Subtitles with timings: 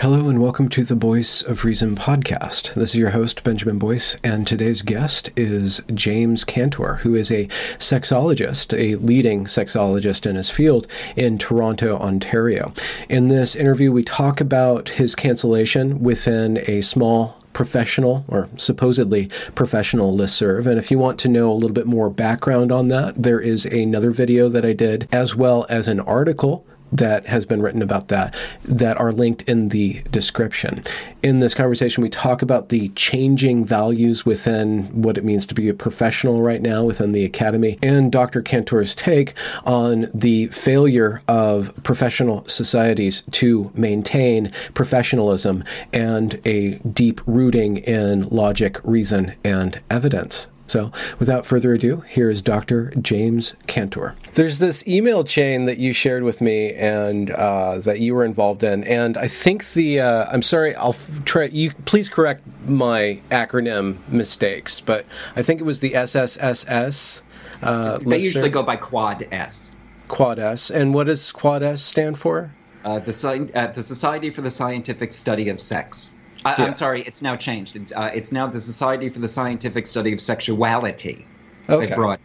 [0.00, 2.74] Hello and welcome to the Voice of Reason podcast.
[2.74, 7.48] This is your host, Benjamin Boyce, and today's guest is James Cantor, who is a
[7.78, 12.72] sexologist, a leading sexologist in his field in Toronto, Ontario.
[13.08, 20.16] In this interview, we talk about his cancellation within a small professional or supposedly professional
[20.16, 20.64] listserv.
[20.66, 23.66] And if you want to know a little bit more background on that, there is
[23.66, 28.08] another video that I did, as well as an article that has been written about
[28.08, 28.34] that
[28.64, 30.82] that are linked in the description.
[31.22, 35.68] In this conversation, we talk about the changing values within what it means to be
[35.68, 38.42] a professional right now within the academy and Dr.
[38.42, 47.78] Cantor's take on the failure of professional societies to maintain professionalism and a deep rooting
[47.78, 50.48] in logic, reason, and evidence.
[50.68, 52.90] So, without further ado, here is Dr.
[53.00, 54.14] James Cantor.
[54.34, 58.62] There's this email chain that you shared with me and uh, that you were involved
[58.62, 61.44] in, and I think the uh, I'm sorry, I'll try.
[61.44, 67.22] You please correct my acronym mistakes, but I think it was the SSSS.
[67.62, 69.74] Uh, they usually go by Quad S.
[70.08, 72.52] Quad S, and what does Quad S stand for?
[72.84, 76.12] Uh, the, uh, the Society for the Scientific Study of Sex.
[76.56, 77.92] I, am sorry, it's now changed.
[77.92, 81.26] Uh, it's now the Society for the Scientific Study of Sexuality.
[81.68, 82.16] Okay.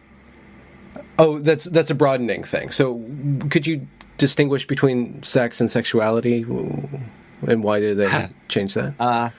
[1.18, 2.70] Oh, that's that's a broadening thing.
[2.70, 3.04] So,
[3.50, 3.86] could you
[4.18, 8.94] distinguish between sex and sexuality, and why did they change that?
[8.98, 9.30] Uh,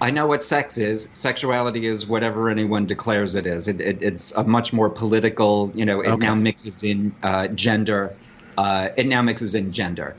[0.00, 1.08] I know what sex is.
[1.12, 3.66] Sexuality is whatever anyone declares it is.
[3.66, 5.72] It, it, it's a much more political.
[5.74, 6.26] You know, it okay.
[6.26, 8.14] now mixes in uh, gender.
[8.56, 10.16] Uh, it now mixes in gender.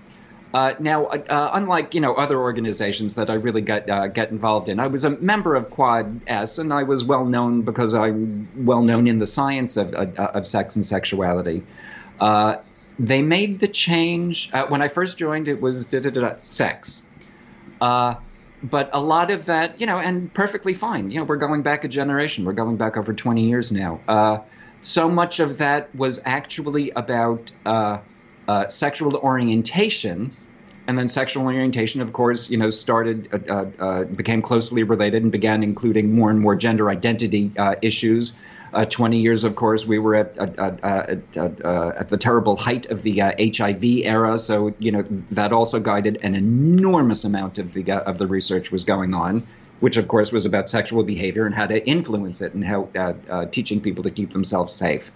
[0.53, 4.31] Uh, now, uh, uh, unlike you know other organizations that I really get uh, get
[4.31, 7.93] involved in, I was a member of Quad S, and I was well known because
[7.93, 11.63] I'm well known in the science of uh, of sex and sexuality.
[12.19, 12.57] Uh,
[12.97, 15.47] they made the change when I first joined.
[15.47, 15.87] It was
[16.39, 17.03] sex,
[17.79, 21.11] but a lot of that, you know, and perfectly fine.
[21.11, 22.43] You know, we're going back a generation.
[22.43, 24.43] We're going back over 20 years now.
[24.81, 27.51] so much of that was actually about
[28.49, 30.35] uh, sexual orientation,
[30.87, 35.21] and then sexual orientation, of course, you know, started, uh, uh, uh became closely related
[35.21, 38.33] and began including more and more gender identity uh, issues.
[38.73, 41.61] Uh, 20 years, of course, we were at, at, at,
[42.01, 46.33] at the terrible height of the HIV era, so you know that also guided an
[46.33, 49.43] enormous amount of the of the research was going on,
[49.79, 52.89] which of course was about sexual behavior and how to influence it and how
[53.51, 55.11] teaching people to keep themselves safe.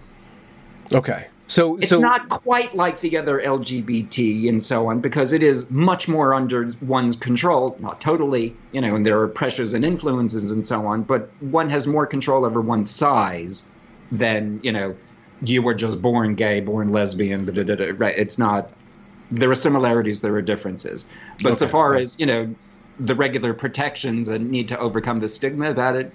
[0.93, 1.27] Okay.
[1.49, 5.71] So it's so, not quite like the other LGBT and so on because it is
[5.71, 7.77] much more under one's control.
[7.79, 11.71] Not totally, you know, and there are pressures and influences and so on, but one
[11.71, 13.67] has more control over one's size
[14.09, 14.97] than you know.
[15.43, 17.45] You were just born gay, born lesbian.
[17.45, 18.17] Da, da, da, right?
[18.17, 18.73] It's not.
[19.31, 20.23] There are similarities.
[20.23, 21.05] There are differences.
[21.43, 22.03] But okay, so far right.
[22.03, 22.53] as you know,
[22.99, 26.13] the regular protections and need to overcome the stigma about it.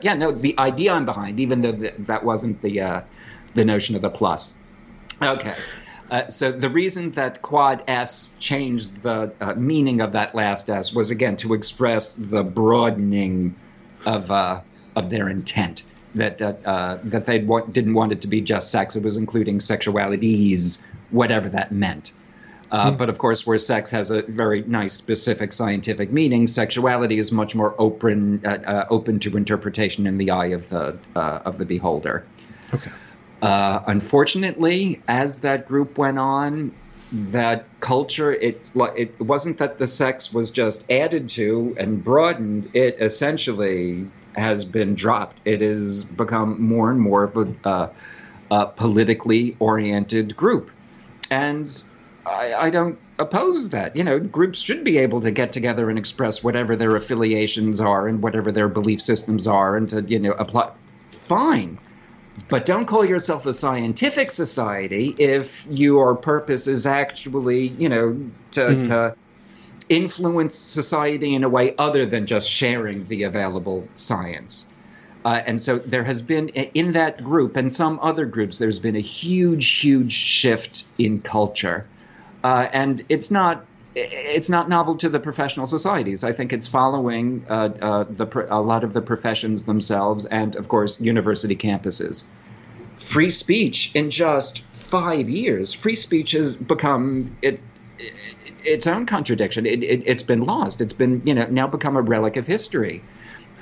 [0.00, 2.80] Yeah, no, the idea I'm behind, even though that wasn't the.
[2.80, 3.00] Uh,
[3.58, 4.54] the notion of the plus.
[5.20, 5.54] Okay.
[6.10, 10.92] Uh, so the reason that quad S changed the uh, meaning of that last S
[10.94, 13.54] was again to express the broadening
[14.06, 14.60] of uh,
[14.96, 15.82] of their intent
[16.14, 19.58] that uh, that they wa- didn't want it to be just sex; it was including
[19.58, 22.12] sexualities, whatever that meant.
[22.70, 22.98] Uh, mm.
[22.98, 27.54] But of course, where sex has a very nice specific scientific meaning, sexuality is much
[27.54, 31.66] more open uh, uh, open to interpretation in the eye of the uh, of the
[31.66, 32.24] beholder.
[32.72, 32.90] Okay.
[33.42, 36.72] Uh, unfortunately, as that group went on,
[37.12, 42.68] that culture it's like it wasn't that the sex was just added to and broadened.
[42.74, 45.40] It essentially has been dropped.
[45.44, 47.90] It has become more and more of a
[48.50, 50.70] uh, politically oriented group,
[51.30, 51.82] and
[52.26, 53.96] I, I don't oppose that.
[53.96, 58.06] You know, groups should be able to get together and express whatever their affiliations are
[58.06, 60.72] and whatever their belief systems are, and to you know apply.
[61.10, 61.78] Fine,
[62.48, 68.18] but don't call yourself a scientific society if your purpose is actually, you know,
[68.52, 68.86] to, mm.
[68.86, 69.16] to
[69.88, 74.66] influence society in a way other than just sharing the available science.
[75.24, 78.96] Uh, and so there has been in that group and some other groups, there's been
[78.96, 81.86] a huge, huge shift in culture
[82.44, 83.64] uh, and it's not
[83.98, 86.24] it's not novel to the professional societies.
[86.24, 90.68] I think it's following uh, uh, the a lot of the professions themselves, and of
[90.68, 92.24] course, university campuses.
[92.98, 97.60] Free speech in just five years, free speech has become it,
[97.98, 99.66] it its own contradiction.
[99.66, 100.80] It, it, has been lost.
[100.80, 103.02] It's been you know now become a relic of history.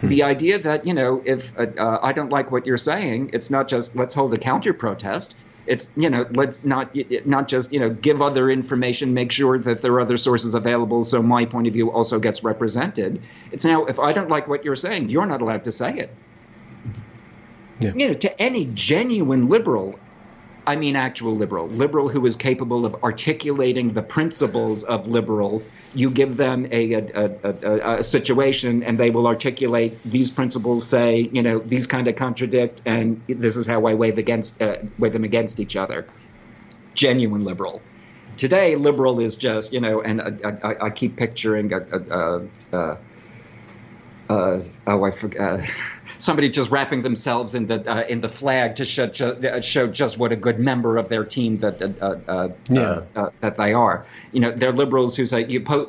[0.00, 0.08] Hmm.
[0.08, 3.50] The idea that you know if uh, uh I don't like what you're saying, it's
[3.50, 5.36] not just let's hold a counter protest
[5.66, 6.94] it's you know let's not
[7.26, 11.04] not just you know give other information make sure that there are other sources available
[11.04, 13.20] so my point of view also gets represented
[13.52, 16.10] it's now if i don't like what you're saying you're not allowed to say it
[17.80, 17.92] yeah.
[17.94, 19.98] you know to any genuine liberal
[20.66, 25.62] I mean actual liberal, liberal who is capable of articulating the principles of liberal.
[25.94, 31.30] You give them a, a, a, a, situation and they will articulate these principles, say,
[31.32, 35.10] you know, these kind of contradict, and this is how I weigh, against, uh, weigh
[35.10, 36.04] them against each other.
[36.94, 37.80] Genuine liberal.
[38.36, 42.96] Today, liberal is just, you know, and I, I keep picturing a, uh,
[44.28, 45.60] uh, oh, I forgot
[46.18, 50.18] somebody just wrapping themselves in the uh, in the flag to show, uh, show just
[50.18, 53.02] what a good member of their team that uh, uh, uh yeah.
[53.14, 54.06] Uh, that they are.
[54.32, 55.86] You know, they're liberals who say you po-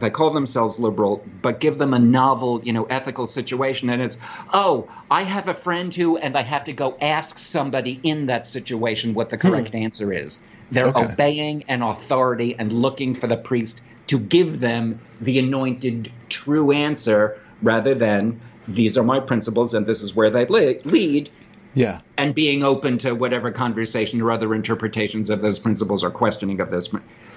[0.00, 4.18] they call themselves liberal, but give them a novel, you know, ethical situation, and it's
[4.52, 8.46] oh, I have a friend who, and I have to go ask somebody in that
[8.46, 9.48] situation what the hmm.
[9.48, 9.78] correct hmm.
[9.78, 10.40] answer is.
[10.70, 11.12] They're okay.
[11.12, 17.38] obeying an authority and looking for the priest to give them the anointed true answer
[17.62, 21.30] rather than these are my principles and this is where they lead.
[21.74, 22.00] Yeah.
[22.16, 26.70] And being open to whatever conversation or other interpretations of those principles or questioning of
[26.70, 26.90] those.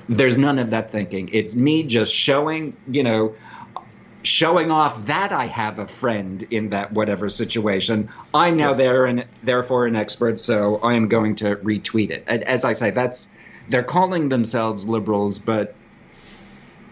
[0.09, 1.29] There's none of that thinking.
[1.31, 3.35] It's me just showing, you know,
[4.23, 8.09] showing off that I have a friend in that whatever situation.
[8.33, 8.77] I'm now yeah.
[8.77, 12.23] there and therefore an expert, so I am going to retweet it.
[12.27, 13.29] And As I say, that's
[13.69, 15.75] they're calling themselves liberals, but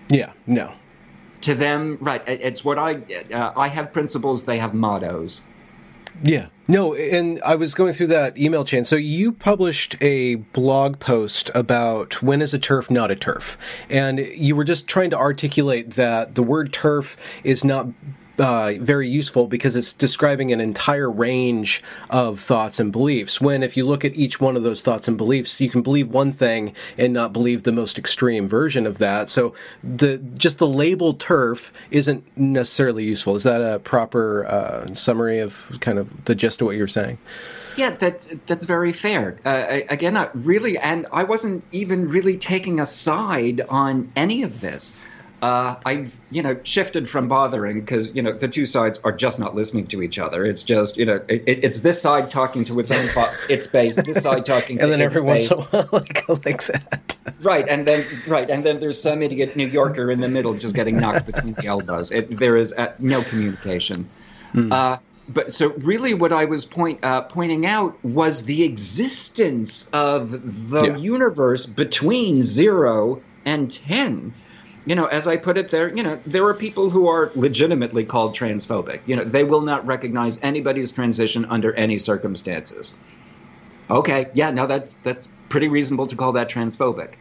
[0.09, 0.71] yeah, no,
[1.41, 2.21] to them, right?
[2.27, 2.95] It's what I
[3.33, 4.43] uh, I have principles.
[4.43, 5.41] They have mottos.
[6.23, 6.47] Yeah.
[6.67, 8.85] No, and I was going through that email chain.
[8.85, 13.57] So you published a blog post about when is a TERF not a TERF.
[13.89, 17.87] And you were just trying to articulate that the word TERF is not
[18.39, 23.39] uh, very useful because it's describing an entire range of thoughts and beliefs.
[23.41, 26.09] When if you look at each one of those thoughts and beliefs, you can believe
[26.09, 29.29] one thing and not believe the most extreme version of that.
[29.29, 29.53] So
[29.83, 33.35] the just the label TERF isn't necessarily useful.
[33.35, 37.17] Is that a proper uh, summary of kind of the gist of what you're saying?
[37.77, 39.37] Yeah, that's that's very fair.
[39.45, 44.59] Uh, again, uh, really, and I wasn't even really taking a side on any of
[44.59, 44.93] this
[45.41, 49.39] uh, I've you know shifted from bothering because you know the two sides are just
[49.39, 50.45] not listening to each other.
[50.45, 53.09] It's just you know it, it's this side talking to its own
[53.49, 57.15] its base, this side talking, and then every once in a while like like that.
[57.41, 60.75] Right, and then right, and then there's some idiot New Yorker in the middle just
[60.75, 62.11] getting knocked between the elbows.
[62.11, 64.09] It, there is uh, no communication.
[64.53, 64.73] Mm.
[64.73, 64.97] Uh,
[65.29, 70.85] but so really, what I was point uh, pointing out was the existence of the
[70.85, 70.97] yeah.
[70.97, 74.33] universe between zero and ten
[74.89, 78.05] you know, as I put it there, you know, there are people who are legitimately
[78.05, 79.01] called transphobic.
[79.05, 82.97] You know, they will not recognize anybody's transition under any circumstances.
[83.87, 87.13] Okay, yeah, now that's that's pretty reasonable to call that transphobic.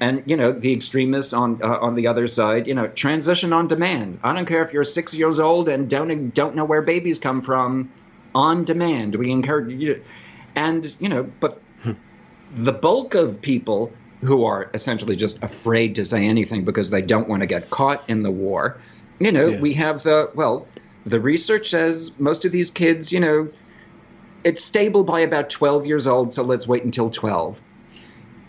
[0.00, 3.68] And you know, the extremists on uh, on the other side, you know, transition on
[3.68, 4.18] demand.
[4.24, 7.42] I don't care if you're six years old and don't don't know where babies come
[7.42, 7.92] from.
[8.34, 10.02] On demand, we encourage you.
[10.56, 11.92] And you know, but hmm.
[12.56, 13.92] the bulk of people
[14.24, 18.02] who are essentially just afraid to say anything because they don't want to get caught
[18.08, 18.78] in the war.
[19.20, 19.60] You know, yeah.
[19.60, 20.66] we have the, well,
[21.06, 23.48] the research says most of these kids, you know,
[24.42, 27.60] it's stable by about 12 years old, so let's wait until 12.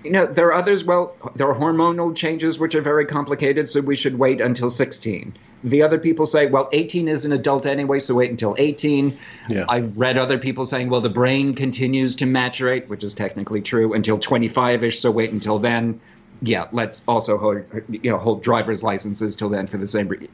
[0.05, 0.83] You know, there are others.
[0.83, 5.33] Well, there are hormonal changes which are very complicated, so we should wait until 16.
[5.63, 9.17] The other people say, well, 18 is an adult anyway, so wait until 18.
[9.49, 9.65] Yeah.
[9.67, 13.93] I've read other people saying, well, the brain continues to maturate, which is technically true,
[13.93, 15.99] until 25ish, so wait until then.
[16.41, 20.29] Yeah, let's also hold, you know, hold driver's licenses till then for the same reason.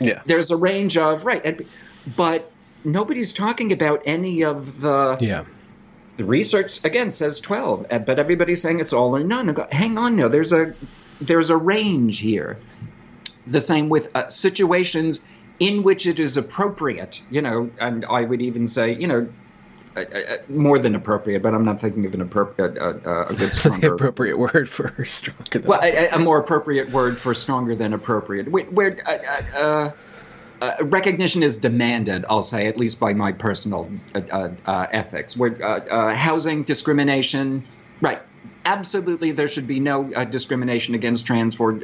[0.00, 0.22] Yeah.
[0.24, 1.66] There's a range of right,
[2.16, 2.50] but
[2.84, 5.44] nobody's talking about any of the yeah
[6.16, 9.98] the research again says 12 uh, but everybody's saying it's all or none go, hang
[9.98, 10.74] on now there's a
[11.20, 12.58] there's a range here
[13.46, 15.24] the same with uh, situations
[15.60, 19.26] in which it is appropriate you know and i would even say you know
[19.96, 23.34] uh, uh, more than appropriate, but I'm not thinking of an appropriate, uh, uh a
[23.34, 23.94] good stronger.
[23.94, 25.62] appropriate word for stronger.
[25.64, 28.50] well, a, a, more appropriate word for stronger than appropriate.
[28.50, 28.90] Where, where
[30.60, 35.36] uh, recognition is demanded, I'll say, at least by my personal uh, uh, uh ethics.
[35.36, 37.64] Where uh, uh, housing discrimination,
[38.00, 38.20] right?
[38.64, 41.78] Absolutely, there should be no discrimination against trans for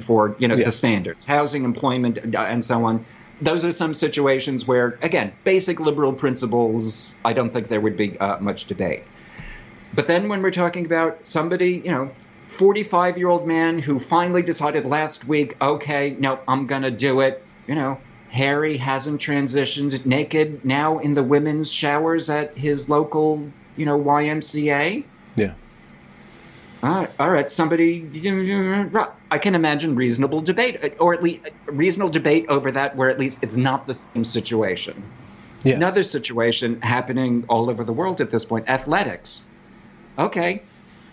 [0.00, 0.64] for you know yeah.
[0.64, 3.04] the standards, housing, employment, and so on.
[3.40, 7.14] Those are some situations where, again, basic liberal principles.
[7.24, 9.04] I don't think there would be much debate.
[9.94, 12.10] But then when we're talking about somebody, you know,
[12.46, 17.20] 45 year old man who finally decided last week, okay, no, I'm going to do
[17.20, 17.98] it, you know,
[18.30, 25.04] Harry hasn't transitioned naked now in the women's showers at his local, you know, YMCA.
[25.36, 25.54] Yeah.
[26.82, 27.50] All right, all right.
[27.50, 28.06] Somebody,
[29.30, 33.42] I can imagine reasonable debate, or at least reasonable debate over that, where at least
[33.42, 35.02] it's not the same situation.
[35.64, 35.74] Yeah.
[35.74, 39.44] Another situation happening all over the world at this point: athletics.
[40.18, 40.62] Okay,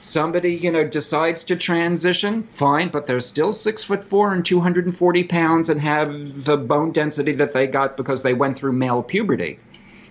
[0.05, 5.23] somebody you know decides to transition fine but they're still six foot four and 240
[5.23, 9.57] pounds and have the bone density that they got because they went through male puberty.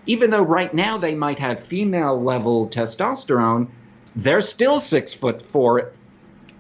[0.07, 3.69] Even though right now they might have female level testosterone
[4.17, 5.93] they're still six foot four.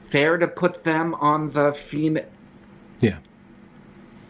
[0.02, 2.26] Fair to put them on the female
[3.00, 3.18] yeah.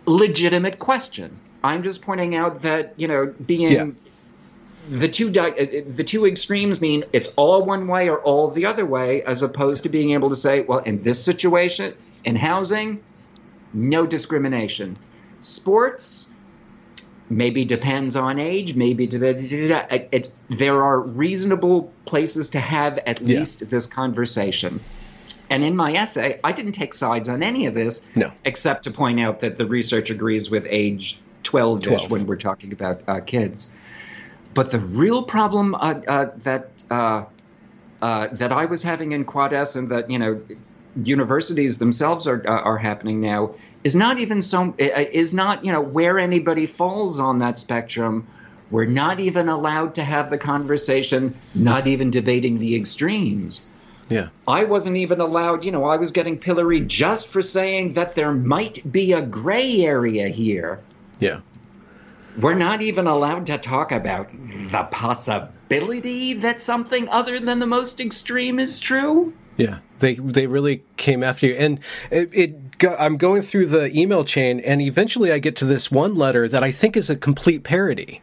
[0.06, 1.38] legitimate question.
[1.62, 3.86] I'm just pointing out that you know being yeah
[4.88, 8.50] the two di- uh, uh, the two extremes mean it's all one way or all
[8.50, 12.36] the other way, as opposed to being able to say, well, in this situation, in
[12.36, 13.02] housing,
[13.72, 14.96] no discrimination.
[15.40, 16.32] Sports
[17.30, 18.74] maybe depends on age.
[18.74, 23.38] Maybe it, it, there are reasonable places to have at yeah.
[23.38, 24.80] least this conversation.
[25.50, 28.32] And in my essay, I didn't take sides on any of this, no.
[28.44, 32.10] except to point out that the research agrees with age 12 ish 12.
[32.10, 33.68] when we're talking about uh, kids.
[34.54, 37.24] But the real problem uh, uh, that uh,
[38.00, 40.40] uh, that I was having in Quad S and that you know
[41.02, 45.80] universities themselves are uh, are happening now is not even so is not you know
[45.80, 48.26] where anybody falls on that spectrum.
[48.70, 53.60] We're not even allowed to have the conversation, not even debating the extremes.
[54.08, 54.28] Yeah.
[54.48, 58.32] I wasn't even allowed, you know, I was getting pilloried just for saying that there
[58.32, 60.80] might be a gray area here.
[61.20, 61.40] Yeah
[62.38, 68.00] we're not even allowed to talk about the possibility that something other than the most
[68.00, 69.32] extreme is true.
[69.56, 71.78] Yeah, they they really came after you, and
[72.10, 72.56] it, it
[72.98, 76.64] I'm going through the email chain, and eventually I get to this one letter that
[76.64, 78.20] I think is a complete parody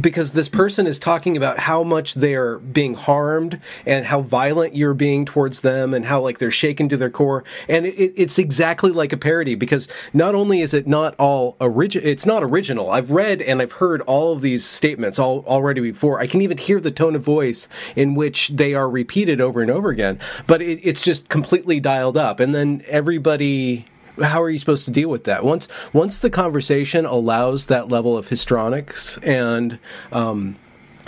[0.00, 4.94] because this person is talking about how much they're being harmed and how violent you're
[4.94, 7.44] being towards them and how like they're shaken to their core.
[7.68, 12.06] And it, it's exactly like a parody because not only is it not all original
[12.08, 12.90] it's not original.
[12.90, 16.20] I've read and i've heard all of these statements all already before.
[16.20, 19.70] I can even hear the tone of voice in which they are repeated over and
[19.70, 22.40] over again but it, it's just completely dialed up.
[22.40, 23.86] And then everybody
[24.22, 25.44] how are you supposed to deal with that?
[25.44, 29.78] Once once the conversation allows that level of histrionics and
[30.12, 30.56] um,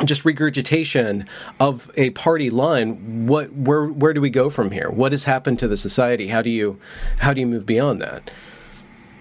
[0.04, 1.26] just regurgitation
[1.58, 4.90] of a party line what where where do we go from here?
[4.90, 6.28] What has happened to the society?
[6.28, 6.78] How do you
[7.18, 8.30] how do you move beyond that?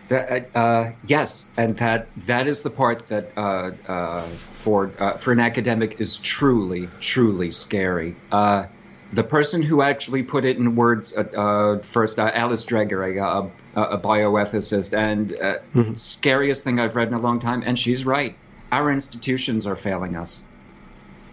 [0.08, 4.22] That, uh, yes, and that that is the part that uh, uh,
[4.54, 8.16] for uh, for an academic is truly truly scary.
[8.32, 8.68] Uh,
[9.14, 14.98] the person who actually put it in words uh, first, Alice Dreger, a, a bioethicist,
[14.98, 15.94] and uh, mm-hmm.
[15.96, 17.64] scariest thing I've read in a long time.
[17.66, 18.36] And she's right.
[18.72, 20.46] Our institutions are failing us.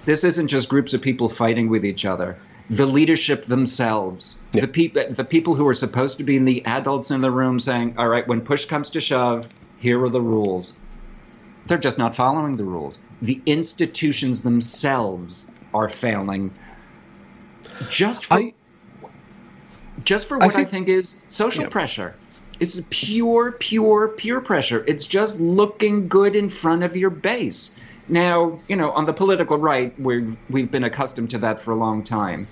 [0.04, 2.38] This isn't just groups of people fighting with each other.
[2.70, 4.62] The leadership themselves, yeah.
[4.62, 7.58] the people, the people who are supposed to be in the adults in the room,
[7.58, 10.74] saying, "All right, when push comes to shove, here are the rules."
[11.66, 12.98] They're just not following the rules.
[13.20, 16.52] The institutions themselves are failing.
[17.88, 18.54] Just for, I,
[20.04, 21.70] just for what I think, I think is social yeah.
[21.70, 22.14] pressure.
[22.62, 24.84] It's pure, pure, pure pressure.
[24.86, 27.74] It's just looking good in front of your base.
[28.06, 31.76] Now, you know, on the political right, we've we've been accustomed to that for a
[31.76, 32.46] long time.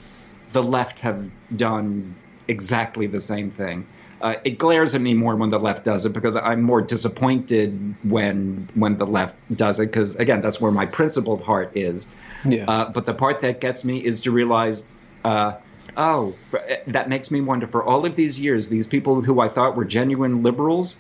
[0.53, 2.15] the left have done
[2.49, 3.87] exactly the same thing.
[4.21, 7.95] Uh, it glares at me more when the left does it because I'm more disappointed
[8.03, 12.07] when when the left does it because again that's where my principled heart is.
[12.45, 12.65] Yeah.
[12.69, 14.85] Uh, but the part that gets me is to realize,
[15.25, 15.53] uh,
[15.97, 17.67] oh, uh, that makes me wonder.
[17.67, 20.99] For all of these years, these people who I thought were genuine liberals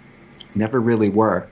[0.54, 1.46] never really were.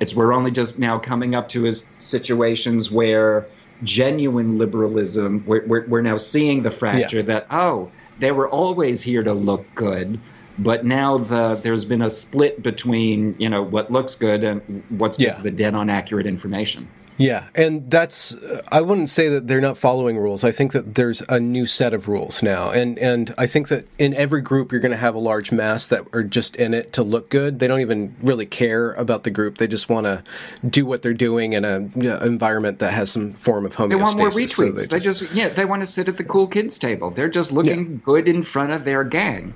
[0.00, 3.46] It's we're only just now coming up to as situations where
[3.82, 7.22] genuine liberalism, we're, we're, we're now seeing the fracture yeah.
[7.22, 10.18] that oh, they were always here to look good
[10.58, 15.16] but now the there's been a split between you know what looks good and what's
[15.16, 16.88] just the dead on accurate information.
[17.18, 20.44] Yeah, and that's uh, I wouldn't say that they're not following rules.
[20.44, 22.70] I think that there's a new set of rules now.
[22.70, 25.86] And and I think that in every group you're going to have a large mass
[25.88, 27.58] that are just in it to look good.
[27.58, 29.58] They don't even really care about the group.
[29.58, 30.24] They just want to
[30.66, 33.88] do what they're doing in an environment that has some form of homeostasis.
[33.88, 34.50] They want more retweets.
[34.50, 37.10] So they, just, they, just, yeah, they want to sit at the cool kids table.
[37.10, 37.98] They're just looking yeah.
[38.04, 39.54] good in front of their gang.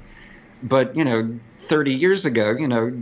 [0.62, 2.92] But, you know, 30 years ago, you know,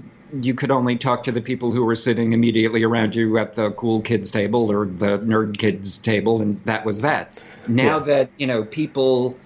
[0.43, 3.71] you could only talk to the people who were sitting immediately around you at the
[3.73, 7.43] cool kids table or the nerd kids table, and that was that.
[7.69, 8.05] Now yeah.
[8.05, 9.39] that, you know, people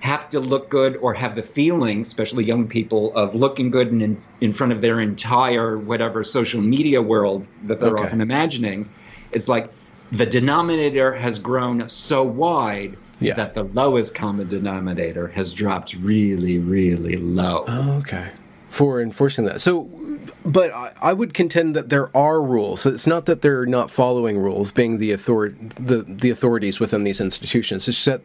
[0.00, 4.20] have to look good or have the feeling, especially young people, of looking good in,
[4.40, 8.04] in front of their entire whatever social media world that they're okay.
[8.06, 8.88] often imagining,
[9.30, 9.70] it's like
[10.10, 13.34] the denominator has grown so wide yeah.
[13.34, 17.64] that the lowest common denominator has dropped really, really low.
[17.68, 18.30] Oh, okay.
[18.72, 19.60] For enforcing that.
[19.60, 19.90] So,
[20.46, 22.86] but I would contend that there are rules.
[22.86, 27.20] It's not that they're not following rules, being the author the the authorities within these
[27.20, 27.86] institutions.
[27.86, 28.22] It's just that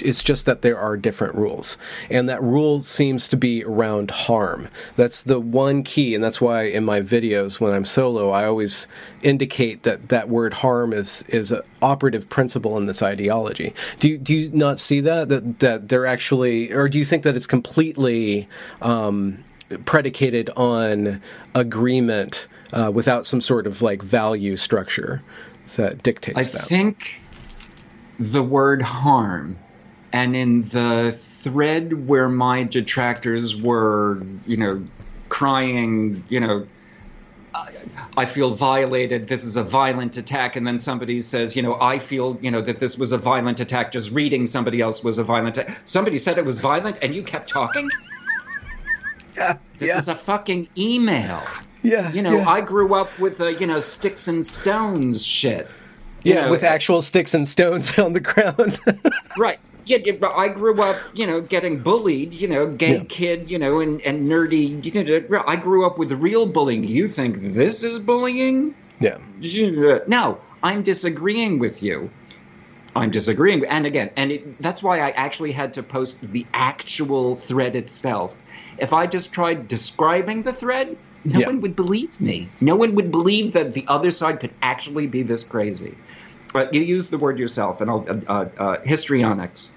[0.00, 1.78] it's just that there are different rules.
[2.10, 4.68] And that rule seems to be around harm.
[4.94, 6.14] That's the one key.
[6.14, 8.86] And that's why in my videos, when I'm solo, I always
[9.22, 13.74] indicate that that word harm is, is an operative principle in this ideology.
[13.98, 15.28] Do you, do you not see that?
[15.28, 18.48] That, that they're actually, or do you think that it's completely
[18.80, 19.42] um,
[19.84, 21.20] predicated on
[21.54, 25.22] agreement uh, without some sort of like value structure
[25.76, 26.62] that dictates I that?
[26.62, 27.20] I think
[28.18, 29.58] the word harm
[30.12, 34.82] and in the thread where my detractors were, you know,
[35.28, 36.66] crying, you know,
[38.16, 39.28] I feel violated.
[39.28, 40.56] This is a violent attack.
[40.56, 43.60] And then somebody says, you know, I feel, you know, that this was a violent
[43.60, 43.92] attack.
[43.92, 45.78] Just reading somebody else was a violent attack.
[45.84, 47.88] Somebody said it was violent and you kept talking?
[49.78, 49.98] This yeah.
[49.98, 51.42] is a fucking email.
[51.82, 52.12] Yeah.
[52.12, 52.48] You know, yeah.
[52.48, 55.68] I grew up with, a, you know, sticks and stones shit.
[56.22, 58.80] yeah, know, with uh, actual sticks and stones on the ground.
[59.38, 63.04] right yeah, but I grew up, you know, getting bullied, you know, gay yeah.
[63.08, 64.84] kid, you know, and, and nerdy.
[64.84, 66.84] You know, I grew up with real bullying.
[66.84, 68.74] You think this is bullying?
[69.00, 69.18] Yeah.
[70.08, 72.10] No, I'm disagreeing with you.
[72.96, 73.64] I'm disagreeing.
[73.66, 78.36] And again, and it, that's why I actually had to post the actual thread itself.
[78.78, 81.46] If I just tried describing the thread, no yeah.
[81.46, 82.48] one would believe me.
[82.60, 85.94] No one would believe that the other side could actually be this crazy.
[86.52, 89.70] But you use the word yourself, and I'll, uh, uh, histrionics.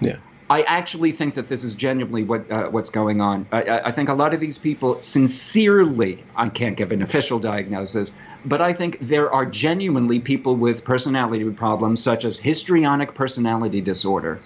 [0.00, 0.16] Yeah.
[0.50, 3.46] I actually think that this is genuinely what uh, what's going on.
[3.52, 8.12] I, I, think a lot of these people, sincerely, I can't give an official diagnosis,
[8.44, 14.40] but I think there are genuinely people with personality problems, such as histrionic personality disorder.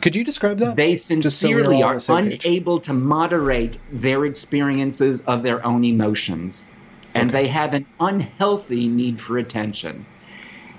[0.00, 0.76] Could you describe that?
[0.76, 2.86] They sincerely so are unable page.
[2.86, 6.64] to moderate their experiences of their own emotions,
[7.14, 7.42] and okay.
[7.42, 10.06] they have an unhealthy need for attention.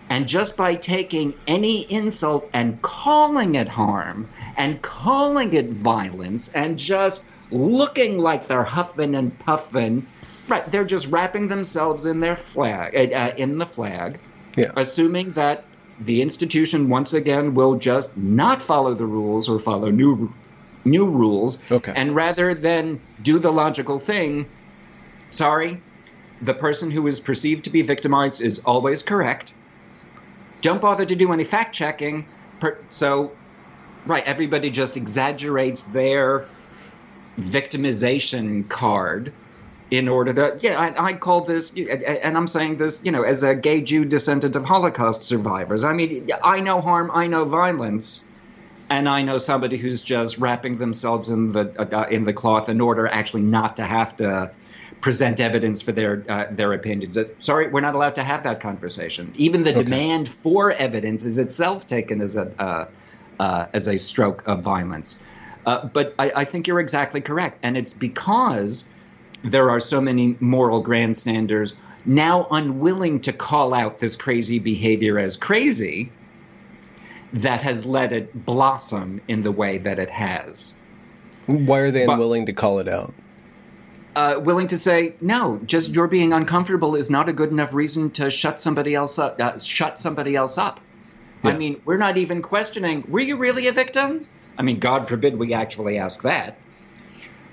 [0.09, 6.77] And just by taking any insult and calling it harm and calling it violence and
[6.77, 10.05] just looking like they're huffing and puffing,
[10.49, 10.69] right?
[10.69, 14.19] They're just wrapping themselves in their flag, uh, uh, in the flag,
[14.57, 14.71] yeah.
[14.75, 15.63] assuming that
[16.01, 20.33] the institution once again will just not follow the rules or follow new
[20.83, 21.93] new rules, okay.
[21.95, 24.47] and rather than do the logical thing,
[25.29, 25.79] sorry,
[26.41, 29.53] the person who is perceived to be victimized is always correct
[30.61, 32.25] don't bother to do any fact checking.
[32.89, 33.31] So,
[34.05, 36.45] right, everybody just exaggerates their
[37.37, 39.33] victimization card
[39.91, 43.43] in order to yeah I, I, call this and i'm saying this you know as
[43.43, 48.23] a gay jew descendant of holocaust survivors i mean i know harm i know violence
[48.89, 52.79] and i know somebody who's just wrapping themselves in the uh, in the cloth in
[52.79, 54.49] order actually not to have to
[55.01, 57.17] present evidence for their uh, their opinions.
[57.17, 59.33] Uh, sorry, we're not allowed to have that conversation.
[59.35, 59.83] Even the okay.
[59.83, 62.87] demand for evidence is itself taken as a uh,
[63.39, 65.19] uh as a stroke of violence.
[65.65, 68.89] Uh, but I, I, think you're exactly correct, and it's because
[69.43, 71.75] there are so many moral grandstanders
[72.05, 76.11] now unwilling to call out this crazy behavior as crazy
[77.33, 80.73] that has let it blossom in the way that it has.
[81.45, 83.13] Why are they unwilling but, to call it out?
[84.15, 88.11] Uh, willing to say no, just your being uncomfortable is not a good enough reason
[88.11, 89.39] to shut somebody else up.
[89.39, 90.79] Uh, shut somebody else up.
[91.43, 91.51] Yeah.
[91.51, 93.05] I mean, we're not even questioning.
[93.07, 94.27] Were you really a victim?
[94.57, 96.57] I mean, God forbid we actually ask that.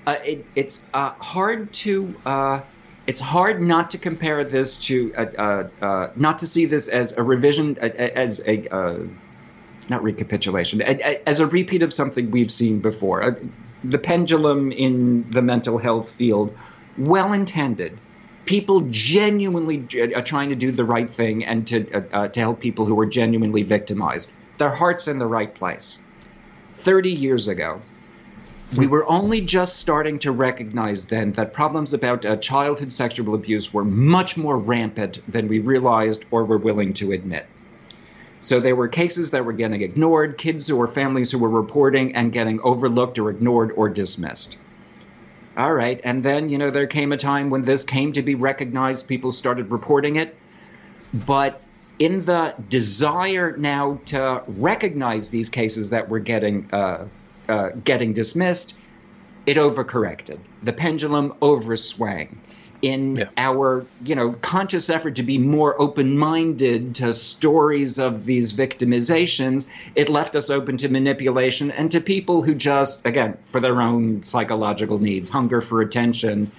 [0.09, 2.59] Uh, it, it's uh, hard to uh,
[3.05, 7.21] it's hard not to compare this to uh, uh, not to see this as a
[7.21, 9.07] revision as a
[9.87, 13.37] not recapitulation as a repeat of something we've seen before.
[13.83, 16.57] the pendulum in the mental health field,
[16.97, 17.95] well intended.
[18.45, 21.83] People genuinely are trying to do the right thing and to
[22.29, 24.31] to help people who are genuinely victimized.
[24.57, 25.99] Their heart's in the right place.
[26.73, 27.81] Thirty years ago,
[28.75, 33.73] we were only just starting to recognize then that problems about uh, childhood sexual abuse
[33.73, 37.47] were much more rampant than we realized or were willing to admit.
[38.41, 42.31] So there were cases that were getting ignored, kids or families who were reporting and
[42.31, 44.57] getting overlooked or ignored or dismissed.
[45.57, 48.35] All right, and then, you know, there came a time when this came to be
[48.35, 50.37] recognized, people started reporting it.
[51.13, 51.59] But
[51.97, 57.07] in the desire now to recognize these cases that were getting uh,
[57.49, 58.75] uh, getting dismissed,
[59.45, 60.39] it overcorrected.
[60.63, 62.37] The pendulum overswang.
[62.81, 63.25] In yeah.
[63.35, 70.07] our, you know, conscious effort to be more open-minded to stories of these victimizations, it
[70.07, 74.97] left us open to manipulation and to people who just, again, for their own psychological
[74.97, 76.49] needs, hunger for attention,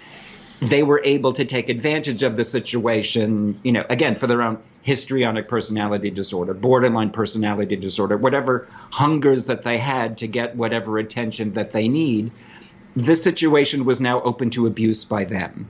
[0.61, 4.59] they were able to take advantage of the situation, you know, again, for their own
[4.83, 11.53] histrionic personality disorder, borderline personality disorder, whatever hungers that they had to get whatever attention
[11.55, 12.31] that they need,
[12.97, 15.69] this situation was now open to abuse by them.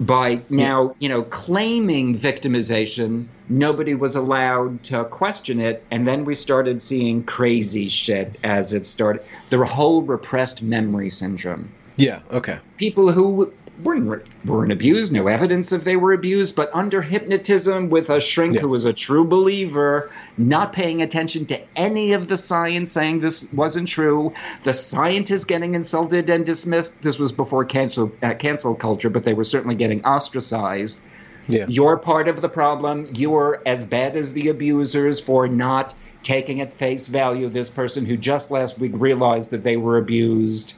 [0.00, 5.84] By now, you know, claiming victimization, nobody was allowed to question it.
[5.92, 9.22] And then we started seeing crazy shit as it started.
[9.50, 11.70] The whole repressed memory syndrome.
[11.96, 12.58] Yeah, okay.
[12.76, 18.10] People who weren't, weren't abused, no evidence of they were abused, but under hypnotism with
[18.10, 18.60] a shrink yeah.
[18.60, 23.46] who was a true believer, not paying attention to any of the science saying this
[23.52, 24.32] wasn't true,
[24.62, 27.00] the scientists getting insulted and dismissed.
[27.02, 31.00] This was before cancel, uh, cancel culture, but they were certainly getting ostracized.
[31.48, 31.66] Yeah.
[31.68, 33.08] You're part of the problem.
[33.14, 38.16] You're as bad as the abusers for not taking at face value this person who
[38.16, 40.74] just last week realized that they were abused.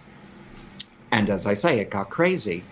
[1.12, 2.64] And as I say, it got crazy.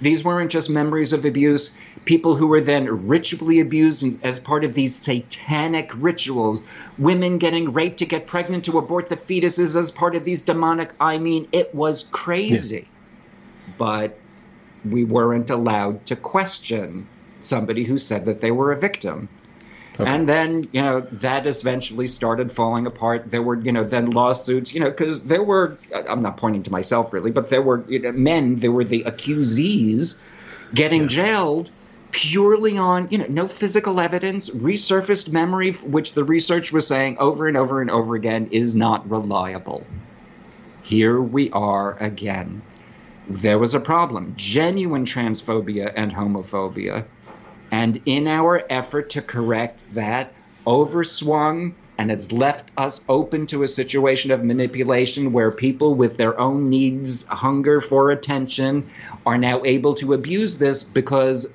[0.00, 1.76] These weren't just memories of abuse.
[2.04, 6.62] People who were then ritually abused as part of these satanic rituals.
[6.98, 10.92] Women getting raped to get pregnant to abort the fetuses as part of these demonic.
[11.00, 12.88] I mean, it was crazy.
[12.88, 13.74] Yeah.
[13.76, 14.18] But
[14.88, 17.06] we weren't allowed to question
[17.40, 19.28] somebody who said that they were a victim.
[20.00, 20.10] Okay.
[20.10, 23.30] And then, you know, that eventually started falling apart.
[23.30, 25.76] There were, you know, then lawsuits, you know, because there were,
[26.08, 29.04] I'm not pointing to myself really, but there were you know, men, there were the
[29.04, 30.20] accusees
[30.74, 31.08] getting yeah.
[31.08, 31.70] jailed
[32.12, 37.46] purely on, you know, no physical evidence, resurfaced memory, which the research was saying over
[37.46, 39.86] and over and over again is not reliable.
[40.82, 42.62] Here we are again.
[43.28, 47.04] There was a problem genuine transphobia and homophobia
[47.70, 50.32] and in our effort to correct that,
[50.66, 56.38] overswung and it's left us open to a situation of manipulation where people with their
[56.40, 58.88] own needs, hunger for attention,
[59.26, 61.46] are now able to abuse this because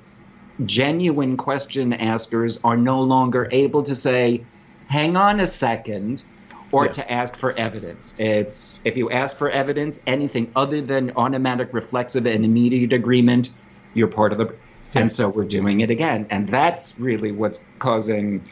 [0.64, 4.44] genuine question askers are no longer able to say,
[4.86, 6.22] hang on a second,
[6.70, 6.92] or yeah.
[6.92, 8.14] to ask for evidence.
[8.18, 13.50] It's if you ask for evidence, anything other than automatic reflexive and immediate agreement,
[13.94, 14.54] you're part of the
[14.94, 16.26] and so we're doing it again.
[16.30, 18.42] And that's really what's causing,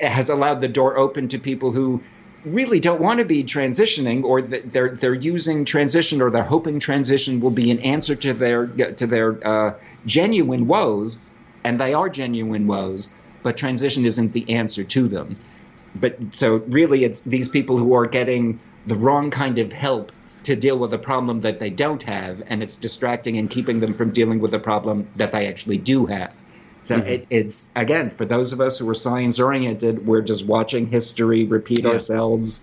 [0.00, 2.02] has allowed the door open to people who
[2.44, 7.40] really don't want to be transitioning or they're they're using transition or they're hoping transition
[7.40, 11.18] will be an answer to their to their uh, genuine woes.
[11.64, 13.08] And they are genuine woes
[13.46, 15.36] but transition isn't the answer to them.
[15.94, 18.58] But so really it's these people who are getting
[18.88, 20.10] the wrong kind of help
[20.46, 23.92] to deal with a problem that they don't have, and it's distracting and keeping them
[23.94, 26.32] from dealing with a problem that they actually do have.
[26.82, 27.08] So mm-hmm.
[27.08, 31.44] it, it's again for those of us who are science oriented, we're just watching history
[31.44, 31.90] repeat yeah.
[31.90, 32.60] ourselves.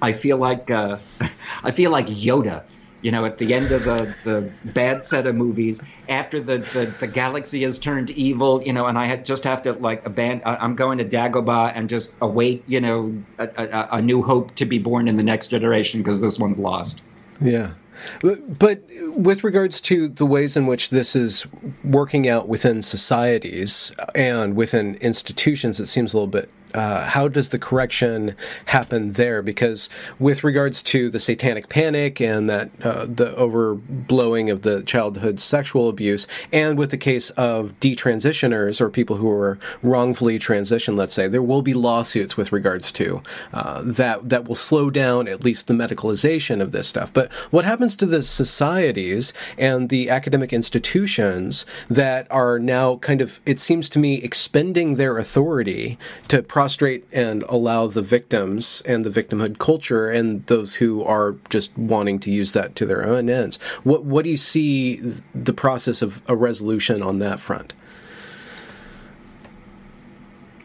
[0.00, 0.98] I feel like uh,
[1.64, 2.62] I feel like Yoda
[3.06, 6.92] you know, at the end of the, the bad set of movies, after the, the,
[6.98, 10.74] the galaxy has turned evil, you know, and I just have to like abandon, I'm
[10.74, 14.80] going to Dagobah and just await, you know, a, a, a new hope to be
[14.80, 17.04] born in the next generation because this one's lost.
[17.40, 17.74] Yeah.
[18.22, 18.82] But
[19.14, 21.46] with regards to the ways in which this is
[21.84, 27.48] working out within societies and within institutions, it seems a little bit uh, how does
[27.48, 28.36] the correction
[28.66, 29.42] happen there?
[29.42, 35.40] Because with regards to the satanic panic and that uh, the overblowing of the childhood
[35.40, 41.14] sexual abuse, and with the case of detransitioners or people who are wrongfully transitioned, let's
[41.14, 45.44] say, there will be lawsuits with regards to uh, that that will slow down at
[45.44, 47.12] least the medicalization of this stuff.
[47.12, 53.40] But what happens to the societies and the academic institutions that are now kind of,
[53.46, 59.22] it seems to me, expending their authority to prostrate and allow the victims and the
[59.22, 63.56] victimhood culture and those who are just wanting to use that to their own ends?
[63.84, 64.96] What what do you see
[65.32, 67.72] the process of a resolution on that front?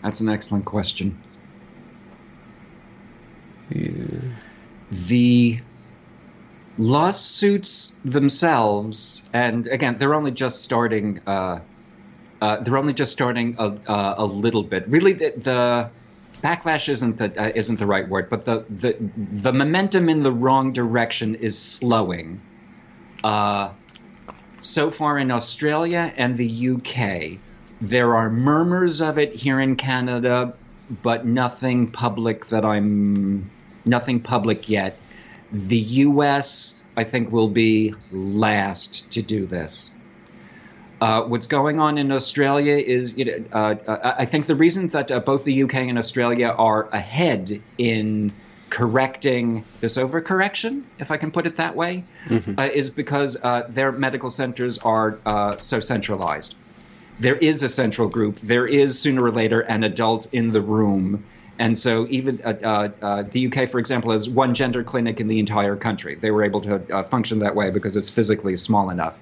[0.02, 1.16] That's an excellent question.
[3.70, 4.22] Yeah.
[4.90, 5.60] The
[6.80, 11.20] lawsuits themselves, and again, they're only just starting.
[11.28, 11.60] Uh,
[12.42, 14.88] uh, they're only just starting a, uh, a little bit.
[14.88, 15.90] Really, the, the
[16.42, 20.32] backlash isn't the uh, isn't the right word, but the, the the momentum in the
[20.32, 22.42] wrong direction is slowing.
[23.24, 23.70] Uh,
[24.60, 27.40] so far in Australia and the UK,
[27.80, 30.54] there are murmurs of it here in Canada,
[31.04, 33.50] but nothing public that I'm
[33.86, 34.98] nothing public yet.
[35.52, 39.92] The US, I think, will be last to do this.
[41.02, 44.90] Uh, what's going on in Australia is, you know, uh, uh I think the reason
[44.90, 48.32] that uh, both the UK and Australia are ahead in
[48.70, 52.58] correcting this overcorrection, if I can put it that way, mm-hmm.
[52.58, 55.18] Uh, is because uh, their medical centers are
[55.58, 56.54] so centralized.
[57.18, 58.38] There is a central group.
[58.40, 61.24] There is sooner or later an adult in the room
[61.62, 65.28] and so, even uh, uh, uh the UK, for example, has one gender clinic in
[65.28, 66.16] the entire country.
[66.16, 69.16] They were able to uh, function that way because it's physically small enough.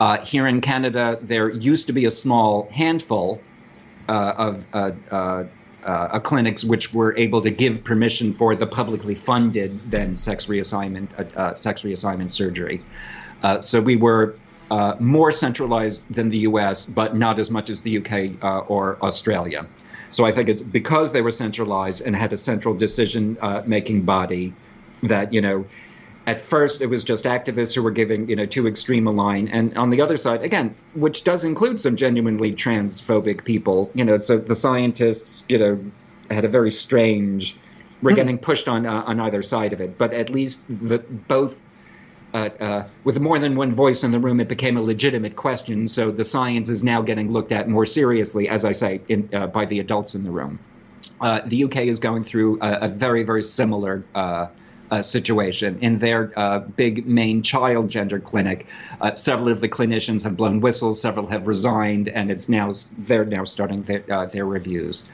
[0.00, 3.40] Uh, here in Canada, there used to be a small handful
[4.08, 4.66] of
[6.22, 11.08] clinics which were able to give permission for the publicly funded then sex reassignment
[11.56, 12.82] sex reassignment surgery.
[13.60, 14.34] so we were
[14.70, 18.98] uh, more centralized than the US, but not as much as the UK uh, or
[19.02, 19.66] Australia.
[20.10, 24.02] So I think it's because they were centralized and had a central decision uh, making
[24.02, 24.54] body
[25.02, 25.64] that, you know,
[26.26, 29.48] at first it was just activists who were giving, you know, too extreme a line.
[29.48, 34.18] And on the other side, again, which does include some genuinely transphobic people, you know,
[34.18, 35.78] so the scientists, you know,
[36.30, 37.56] had a very strange,
[38.00, 38.16] we're hmm.
[38.16, 39.98] getting pushed on uh, on either side of it.
[39.98, 41.60] But at least the both
[42.32, 45.86] uh, uh, with more than one voice in the room, it became a legitimate question.
[45.86, 49.46] So the science is now getting looked at more seriously, as I say, in, uh,
[49.46, 50.58] by the adults in the room.
[51.20, 54.02] Uh, the UK is going through a, a very, very similar
[54.90, 55.78] uh, uh, situation.
[55.80, 56.26] In their
[56.76, 58.66] big main child gender clinic,
[59.14, 63.44] several of the clinicians have blown whistles, several have resigned, and it's now they're now
[63.44, 65.08] starting their, their reviews.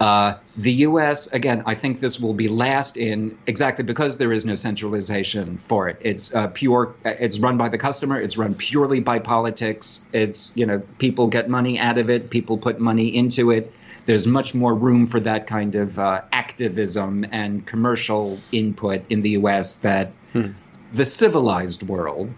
[0.00, 1.28] Uh, the U.S.
[1.32, 5.88] again, I think this will be last in exactly because there is no centralization for
[5.88, 5.98] it.
[6.00, 6.94] It's uh, pure.
[7.04, 8.20] It's run by the customer.
[8.20, 10.04] It's run purely by politics.
[10.12, 12.30] It's you know people get money out of it.
[12.30, 13.72] People put money into it.
[14.06, 19.30] There's much more room for that kind of uh, activism and commercial input in the
[19.30, 19.76] U.S.
[19.76, 20.50] that hmm.
[20.92, 22.32] the civilized world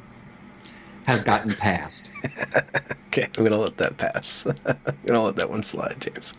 [1.07, 2.11] has gotten past.
[3.07, 4.47] okay, I'm gonna let that pass.
[4.67, 6.35] I'm gonna let that one slide, James.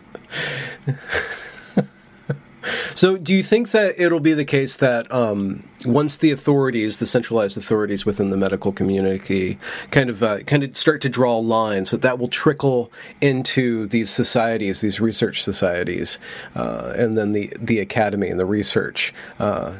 [2.95, 7.05] so, do you think that it'll be the case that um, once the authorities, the
[7.05, 9.59] centralized authorities within the medical community,
[9.91, 14.09] kind of uh, kind of start to draw lines, that that will trickle into these
[14.09, 16.17] societies, these research societies,
[16.55, 19.75] uh, and then the the academy and the research, uh,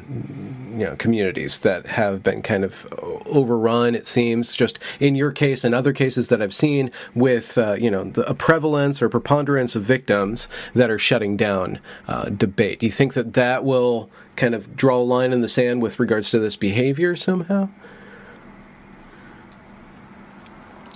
[0.70, 2.86] you know, communities that have been kind of
[3.26, 3.94] overrun.
[3.94, 7.90] It seems just in your case and other cases that I've seen with uh, you
[7.90, 12.80] know the, a prevalence or preponderance of victims that are shutting down uh, debate.
[12.80, 14.08] Do you think that that will
[14.38, 17.68] kind of draw a line in the sand with regards to this behavior somehow?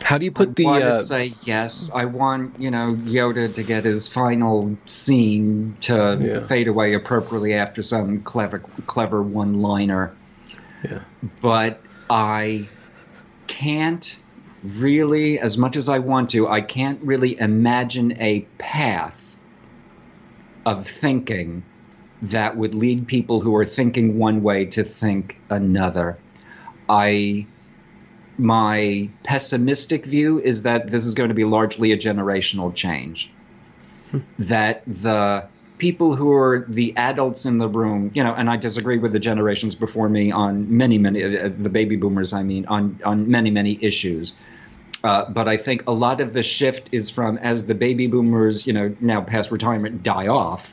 [0.02, 0.64] How do you put I the?
[0.64, 1.90] Want uh, say yes.
[1.94, 6.46] I want you know Yoda to get his final scene to yeah.
[6.46, 10.14] fade away appropriately after some clever, clever one-liner.
[10.84, 11.04] Yeah.
[11.40, 12.68] But I
[13.46, 14.16] can't
[14.62, 19.34] really, as much as I want to, I can't really imagine a path
[20.66, 21.62] of thinking
[22.22, 26.18] that would lead people who are thinking one way to think another.
[26.88, 27.46] I
[28.38, 33.30] my pessimistic view is that this is going to be largely a generational change.
[34.10, 34.18] Hmm.
[34.38, 35.46] That the
[35.78, 39.18] people who are the adults in the room, you know, and I disagree with the
[39.18, 43.50] generations before me on many, many, uh, the baby boomers, I mean, on, on many,
[43.50, 44.34] many issues.
[45.02, 48.66] Uh, but I think a lot of the shift is from as the baby boomers,
[48.66, 50.72] you know, now past retirement die off,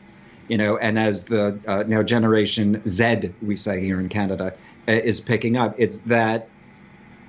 [0.49, 4.53] you know, and as the uh, now Generation Z, we say here in Canada,
[4.87, 6.49] uh, is picking up, it's that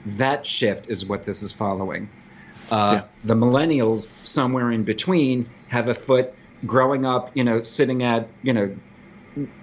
[0.07, 2.09] that shift is what this is following.
[2.71, 3.05] Uh, yeah.
[3.25, 6.33] The millennials, somewhere in between, have a foot
[6.65, 8.77] growing up, you know, sitting at, you know,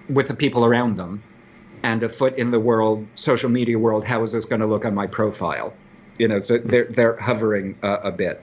[0.08, 1.22] with the people around them,
[1.82, 4.04] and a foot in the world, social media world.
[4.04, 5.74] How is this going to look on my profile?
[6.18, 8.42] You know, so they're they're hovering uh, a bit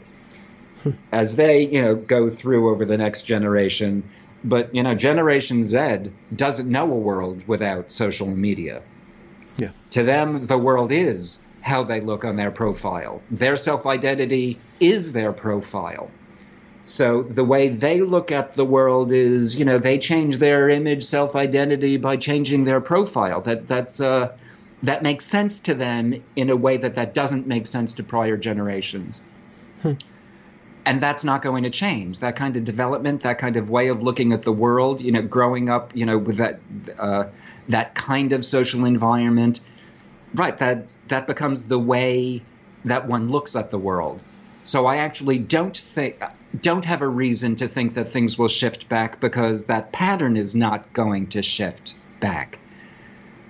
[0.84, 0.92] hmm.
[1.12, 4.04] as they, you know, go through over the next generation.
[4.46, 8.82] But you know, Generation Z doesn't know a world without social media.
[9.58, 9.72] Yeah.
[9.92, 13.22] To them, the world is how they look on their profile.
[13.32, 16.12] Their self identity is their profile.
[16.86, 21.04] So the way they look at the world is, you know, they change their image,
[21.04, 23.42] self identity by changing their profile.
[23.42, 24.32] That that's uh,
[24.84, 28.38] that makes sense to them in a way that that doesn't make sense to prior
[28.38, 29.24] generations.
[29.82, 29.94] Hmm.
[30.86, 32.20] And that's not going to change.
[32.20, 35.24] That kind of development, that kind of way of looking at the world, you know,
[35.24, 36.60] growing up, you know, with that
[37.00, 37.26] uh,
[37.70, 39.62] that kind of social environment,
[40.36, 40.58] right?
[40.60, 42.44] That that becomes the way
[42.86, 44.22] that one looks at the world.
[44.64, 46.22] So I actually don't think
[46.62, 50.56] don't have a reason to think that things will shift back because that pattern is
[50.56, 52.60] not going to shift back.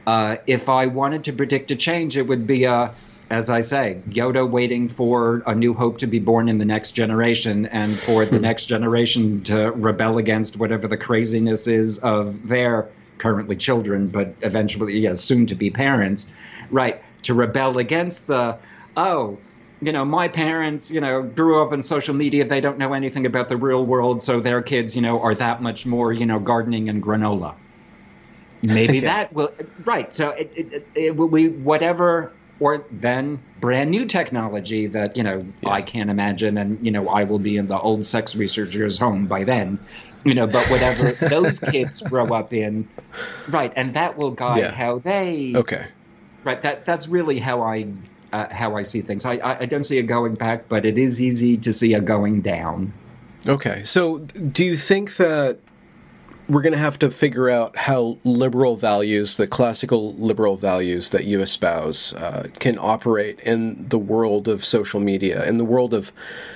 [0.07, 2.93] Uh, if I wanted to predict a change, it would be a,
[3.29, 6.91] as I say, Yoda waiting for a new hope to be born in the next
[6.91, 12.87] generation and for the next generation to rebel against whatever the craziness is of their
[13.17, 16.31] currently children, but eventually, yeah, soon to be parents.
[16.69, 18.57] Right to rebel against the
[18.95, 19.37] oh
[19.81, 23.25] you know my parents you know grew up in social media they don't know anything
[23.25, 26.39] about the real world so their kids you know are that much more you know
[26.39, 27.55] gardening and granola
[28.61, 29.51] maybe that will
[29.83, 35.23] right so it, it, it, will be whatever or then brand new technology that you
[35.23, 35.69] know yeah.
[35.69, 39.25] i can't imagine and you know i will be in the old sex researcher's home
[39.25, 39.77] by then
[40.23, 42.87] you know but whatever those kids grow up in
[43.49, 44.71] right and that will guide yeah.
[44.71, 45.87] how they okay
[46.45, 46.61] right.
[46.61, 47.87] That that's really how I
[48.31, 49.25] uh, how I see things.
[49.25, 52.41] I, I don't see it going back, but it is easy to see it going
[52.41, 52.93] down.
[53.47, 55.59] Okay, so do you think that
[56.47, 61.25] we're going to have to figure out how liberal values, the classical liberal values that
[61.25, 66.11] you espouse, uh, can operate in the world of social media, in the world of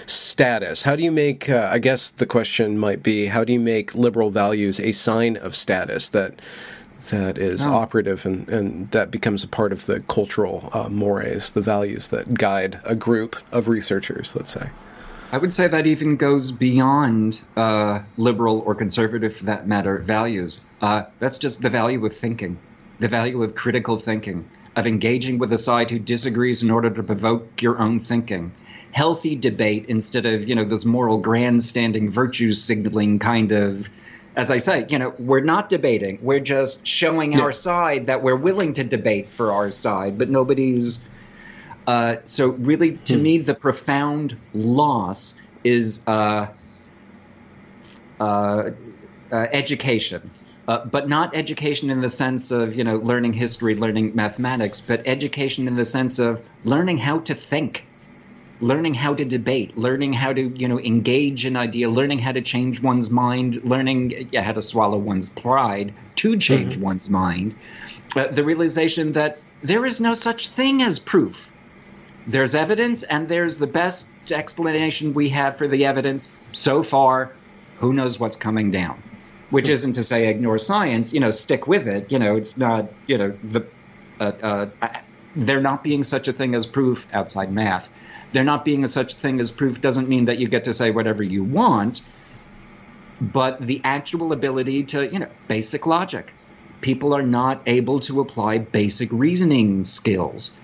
[0.06, 0.84] status?
[0.84, 3.95] How do you make, uh, I guess the question might be, how do you make
[3.95, 6.39] liberal values a sign of status that
[7.10, 7.73] that is oh.
[7.73, 12.36] operative and, and that becomes a part of the cultural uh, mores, the values that
[12.36, 14.69] guide a group of researchers, let's say.
[15.32, 20.62] I would say that even goes beyond uh, liberal or conservative, for that matter, values.
[20.82, 22.58] Uh, that's just the value of thinking,
[23.00, 27.04] the value of critical thinking, of engaging with a side who disagrees in order to
[27.04, 28.52] provoke your own thinking.
[28.92, 33.88] Healthy debate instead of, you know, this moral grandstanding virtue signaling kind of
[34.36, 36.20] as I say, you know, we're not debating.
[36.22, 37.42] We're just showing yeah.
[37.42, 41.02] our side that we're willing to debate for our side, but nobody's.
[41.89, 43.23] Uh, so, really, to hmm.
[43.23, 46.45] me, the profound loss is uh,
[48.19, 48.71] uh, uh
[49.52, 50.30] education.
[50.67, 55.02] Uh, but not education in the sense of you know learning history, learning mathematics, but
[55.08, 57.88] education in the sense of learning how to think
[58.62, 62.41] learning how to debate, learning how to you know engage an idea, learning how to
[62.41, 66.84] change one's mind, learning yeah, how to swallow one's pride to change mm-hmm.
[66.84, 67.56] one's mind.
[68.15, 71.52] Uh, the realization that there is no such thing as proof.
[72.30, 77.32] There's evidence, and there's the best explanation we have for the evidence so far.
[77.80, 79.02] Who knows what's coming down?
[79.50, 79.74] Which hmm.
[79.74, 81.13] isn't to say ignore science.
[81.13, 82.12] You know, stick with it.
[82.12, 82.88] You know, it's not.
[83.08, 83.65] You know, the
[84.20, 84.32] uh,
[84.82, 85.00] uh,
[85.36, 87.89] there not being such a thing as proof outside math
[88.32, 90.92] there not being a such thing as proof doesn't mean that you get to say
[90.92, 92.02] whatever you want,
[93.20, 96.32] but the actual ability to, you know, basic logic.
[96.82, 100.56] People are not able to apply basic reasoning skills.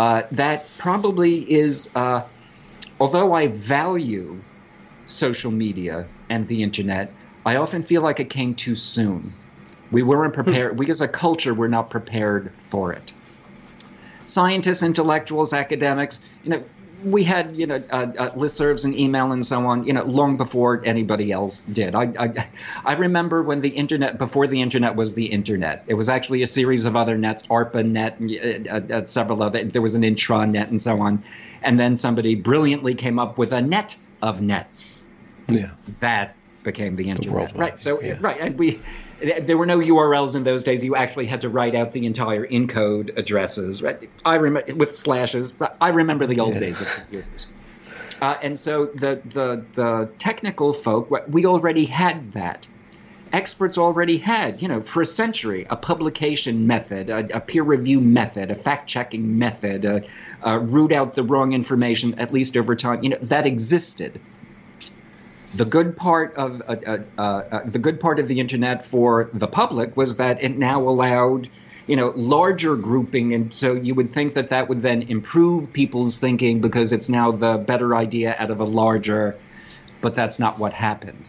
[0.00, 2.22] Uh, that probably is, uh,
[2.98, 4.40] although I value
[5.06, 7.12] social media and the internet,
[7.44, 9.30] I often feel like it came too soon.
[9.92, 10.78] We weren't prepared.
[10.78, 13.12] we as a culture were not prepared for it.
[14.24, 16.64] Scientists, intellectuals, academics, you know,
[17.04, 20.36] we had you know uh, uh, listservs and email and so on you know long
[20.36, 21.94] before anybody else did.
[21.94, 22.48] I, I,
[22.84, 25.84] I remember when the internet before the internet was the internet.
[25.86, 29.94] It was actually a series of other nets ARPANET uh, uh, several other there was
[29.94, 31.22] an intranet and so on.
[31.62, 35.04] And then somebody brilliantly came up with a net of nets.
[35.48, 35.70] Yeah.
[36.00, 37.52] That became the internet.
[37.52, 37.80] The right.
[37.80, 38.16] So yeah.
[38.20, 38.40] right.
[38.40, 38.80] And we
[39.20, 40.82] there were no URLs in those days.
[40.82, 43.82] You actually had to write out the entire encode addresses.
[43.82, 44.08] Right?
[44.24, 45.52] I remember with slashes.
[45.80, 46.60] I remember the old yeah.
[46.60, 47.46] days of computers.
[48.20, 52.66] Uh, and so the, the the technical folk, we already had that,
[53.32, 58.00] experts already had, you know, for a century, a publication method, a, a peer review
[58.00, 60.00] method, a fact checking method, uh,
[60.46, 63.02] uh, root out the wrong information, at least over time.
[63.02, 64.20] You know, that existed.
[65.54, 69.30] The good part of uh, uh, uh, uh the good part of the internet for
[69.32, 71.48] the public was that it now allowed,
[71.86, 76.18] you know, larger grouping, and so you would think that that would then improve people's
[76.18, 79.36] thinking because it's now the better idea out of a larger,
[80.00, 81.28] but that's not what happened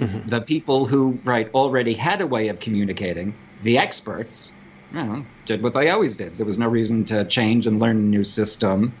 [0.00, 0.28] Mm-hmm.
[0.28, 4.54] The people who, right, already had a way of communicating, the experts,
[4.92, 6.38] you know, did what they always did.
[6.38, 8.92] There was no reason to change and learn a new system.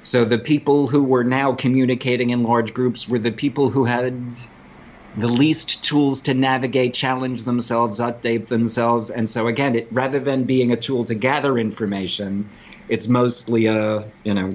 [0.00, 4.32] So the people who were now communicating in large groups were the people who had
[5.16, 9.10] the least tools to navigate, challenge themselves, update themselves.
[9.10, 12.48] And so again, it rather than being a tool to gather information,
[12.88, 14.54] it's mostly a, you know,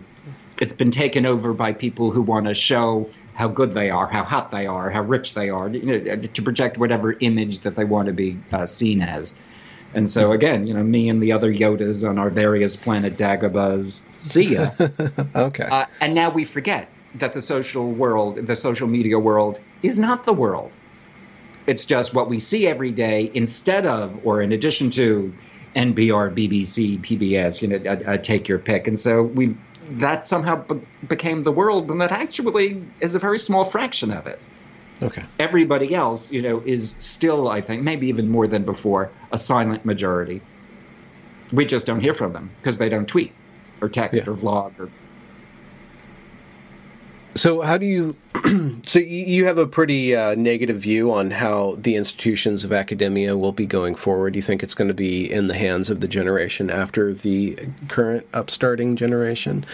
[0.61, 4.23] it's been taken over by people who want to show how good they are, how
[4.23, 7.83] hot they are, how rich they are, you know, to project whatever image that they
[7.83, 9.35] want to be uh, seen as.
[9.93, 14.01] And so again, you know, me and the other Yodas on our various planet Dagobahs
[14.17, 14.71] see ya.
[15.35, 15.65] okay.
[15.65, 20.23] Uh, and now we forget that the social world, the social media world, is not
[20.23, 20.71] the world.
[21.67, 25.33] It's just what we see every day instead of, or in addition to,
[25.75, 27.61] NPR, BBC, PBS.
[27.61, 28.87] You know, uh, uh, take your pick.
[28.87, 29.55] And so we
[29.91, 34.27] that somehow be- became the world, and that actually is a very small fraction of
[34.27, 34.39] it.
[35.01, 35.23] Okay.
[35.39, 39.85] Everybody else, you know, is still, I think, maybe even more than before, a silent
[39.85, 40.41] majority.
[41.51, 43.33] We just don't hear from them because they don't tweet
[43.81, 44.31] or text yeah.
[44.31, 44.89] or vlog or
[47.35, 48.15] so, how do you?
[48.85, 53.51] so, you have a pretty uh, negative view on how the institutions of academia will
[53.51, 54.35] be going forward.
[54.35, 58.27] You think it's going to be in the hands of the generation after the current
[58.33, 59.65] upstarting generation?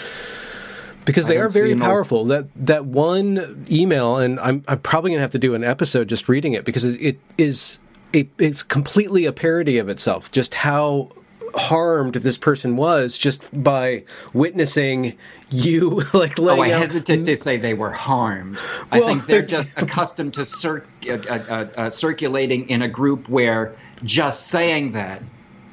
[1.09, 2.25] Because they are very powerful.
[2.25, 6.07] That that one email, and I'm I'm probably going to have to do an episode
[6.07, 7.79] just reading it because it is
[8.13, 10.31] it, it's completely a parody of itself.
[10.31, 11.09] Just how
[11.55, 14.03] harmed this person was just by
[14.33, 15.17] witnessing
[15.49, 16.79] you like laying oh i out...
[16.79, 18.55] hesitate to say they were harmed
[18.91, 23.27] well, i think they're just accustomed to cir- uh, uh, uh, circulating in a group
[23.29, 25.21] where just saying that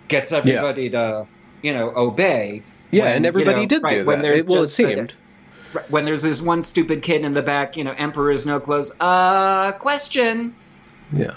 [0.08, 0.90] gets everybody yeah.
[0.90, 1.26] to
[1.62, 4.62] you know obey yeah when, and everybody you know, did right, do that it, well
[4.62, 5.25] it seemed a,
[5.88, 9.72] when there's this one stupid kid in the back you know emperor's no clothes uh
[9.72, 10.54] question
[11.12, 11.34] yeah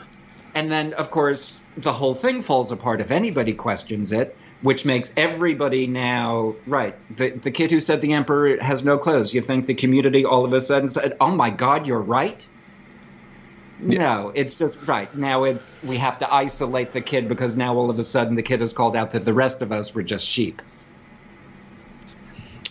[0.56, 5.14] and then, of course, the whole thing falls apart if anybody questions it, which makes
[5.16, 6.96] everybody now right.
[7.16, 9.34] The the kid who said the emperor has no clothes.
[9.34, 12.46] You think the community all of a sudden said, "Oh my God, you're right."
[13.82, 14.00] Yeah.
[14.00, 15.46] No, it's just right now.
[15.46, 18.60] It's we have to isolate the kid because now all of a sudden the kid
[18.60, 20.62] has called out that the rest of us were just sheep.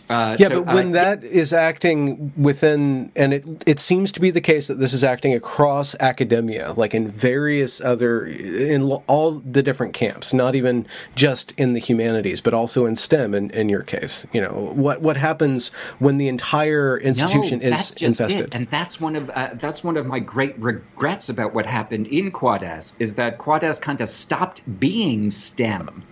[0.09, 4.21] Uh, yeah, so, but when uh, that is acting within, and it it seems to
[4.21, 9.33] be the case that this is acting across academia, like in various other, in all
[9.33, 13.35] the different camps, not even just in the humanities, but also in STEM.
[13.35, 15.69] In, in your case, you know what what happens
[15.99, 18.55] when the entire institution no, is infested, it.
[18.55, 22.31] and that's one of uh, that's one of my great regrets about what happened in
[22.31, 26.03] Quad-S is that Quad-S kind of stopped being STEM.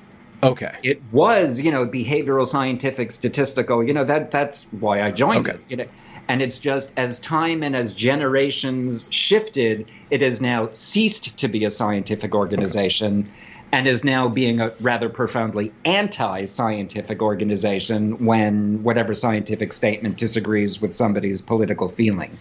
[0.46, 0.74] Okay.
[0.82, 5.58] It was, you know, behavioral scientific statistical, you know, that that's why I joined okay.
[5.58, 5.64] it.
[5.68, 5.86] You know,
[6.28, 11.64] and it's just as time and as generations shifted, it has now ceased to be
[11.64, 13.30] a scientific organization okay.
[13.72, 20.94] and is now being a rather profoundly anti-scientific organization when whatever scientific statement disagrees with
[20.94, 22.36] somebody's political feeling.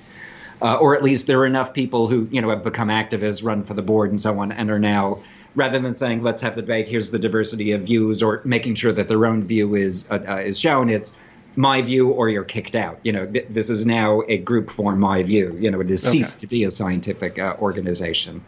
[0.62, 3.64] Uh, or at least there are enough people who, you know, have become activists, run
[3.64, 5.20] for the board and so on, and are now
[5.56, 8.92] rather than saying let's have the debate here's the diversity of views or making sure
[8.92, 11.18] that their own view is uh, uh, is shown it's
[11.56, 13.00] my view or you're kicked out.
[13.04, 15.56] You know th- this is now a group for my view.
[15.60, 16.18] You know it has okay.
[16.18, 18.42] ceased to be a scientific uh, organization.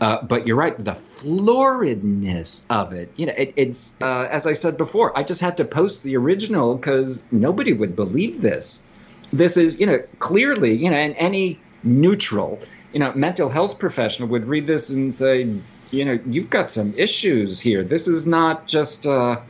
[0.00, 4.52] Uh, but you're right the floridness of it you know it, it's uh, as i
[4.54, 8.82] said before i just had to post the original because nobody would believe this.
[9.30, 12.58] This is you know clearly you know and any neutral
[12.94, 15.60] you know mental health professional would read this and say
[15.90, 17.82] you know, you've got some issues here.
[17.82, 19.40] This is not just uh,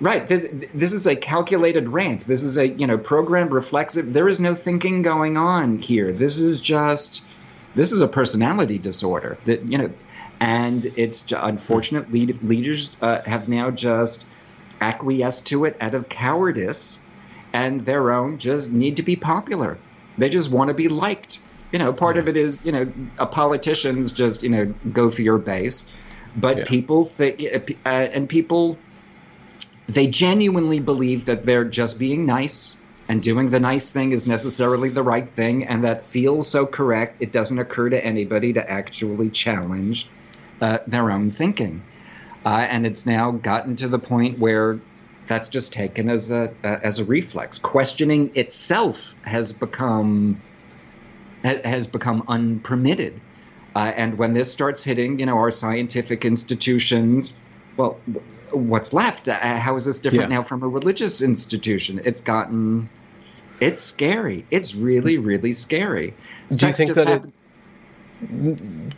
[0.00, 0.26] right.
[0.26, 2.26] This this is a calculated rant.
[2.26, 4.12] This is a you know programmed reflexive.
[4.12, 6.12] There is no thinking going on here.
[6.12, 7.24] This is just
[7.74, 9.90] this is a personality disorder that you know,
[10.40, 14.26] and it's unfortunate lead, leaders uh, have now just
[14.80, 17.00] acquiesced to it out of cowardice
[17.52, 19.78] and their own just need to be popular.
[20.18, 21.40] They just want to be liked
[21.72, 22.22] you know, part yeah.
[22.22, 25.90] of it is, you know, a politicians just, you know, go for your base,
[26.36, 26.64] but yeah.
[26.66, 27.40] people think,
[27.84, 28.78] uh, and people,
[29.88, 32.76] they genuinely believe that they're just being nice
[33.08, 37.20] and doing the nice thing is necessarily the right thing, and that feels so correct,
[37.20, 40.08] it doesn't occur to anybody to actually challenge
[40.60, 41.82] uh, their own thinking.
[42.44, 44.78] Uh, and it's now gotten to the point where
[45.26, 47.58] that's just taken as a uh, as a reflex.
[47.58, 50.40] Questioning itself has become
[51.42, 53.20] has become unpermitted.
[53.74, 57.40] Uh, and when this starts hitting, you know, our scientific institutions,
[57.76, 57.98] well,
[58.50, 59.28] what's left?
[59.28, 60.36] Uh, how is this different yeah.
[60.36, 62.00] now from a religious institution?
[62.04, 62.88] It's gotten,
[63.60, 64.44] it's scary.
[64.50, 66.14] It's really, really scary.
[66.50, 67.32] Do sex you think that happened.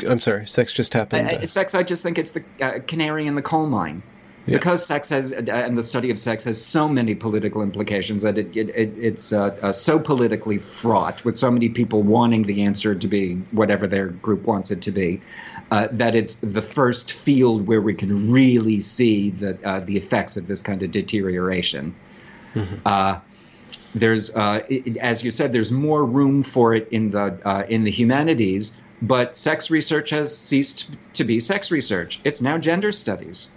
[0.01, 0.11] it?
[0.11, 1.33] I'm sorry, sex just happened.
[1.33, 4.03] Uh, sex, I just think it's the uh, canary in the coal mine.
[4.47, 4.59] Yeah.
[4.59, 8.37] Because sex has, uh, and the study of sex has so many political implications that
[8.37, 12.63] it, it, it it's uh, uh, so politically fraught with so many people wanting the
[12.63, 15.23] answer to be whatever their group wants it to be,
[15.71, 20.37] uh, that it's the first field where we can really see the uh, the effects
[20.37, 21.95] of this kind of deterioration.
[22.55, 22.77] Mm-hmm.
[22.85, 23.21] Uh,
[23.95, 28.77] there's, it, as you said, there's more room for it in the in the humanities,
[29.01, 32.21] but sex research has ceased to be sex research.
[32.25, 33.49] It's now gender studies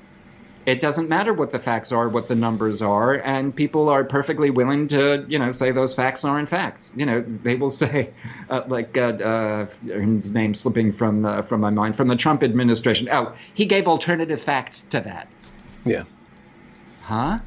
[0.68, 4.49] it doesn't matter what the facts are, what the numbers are, and people are perfectly
[4.49, 6.91] willing to, you know, say those facts aren't facts.
[6.93, 8.09] You know, they will say,
[8.49, 12.43] uh, like, uh, uh, his name slipping from uh, from my mind, from the Trump
[12.43, 13.07] administration.
[13.09, 15.30] Oh, he gave alternative facts to that.
[15.86, 16.03] Yeah.
[17.01, 17.38] Huh?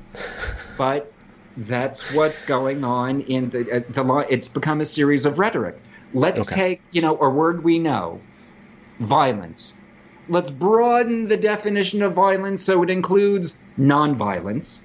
[0.79, 1.13] but
[1.59, 4.21] that's what's going on in the uh, the law.
[4.21, 5.79] It's become a series of rhetoric.
[6.15, 6.61] Let's okay.
[6.61, 8.23] take, you know, a word we know,
[8.99, 9.75] violence
[10.31, 14.81] let's broaden the definition of violence so it includes nonviolence.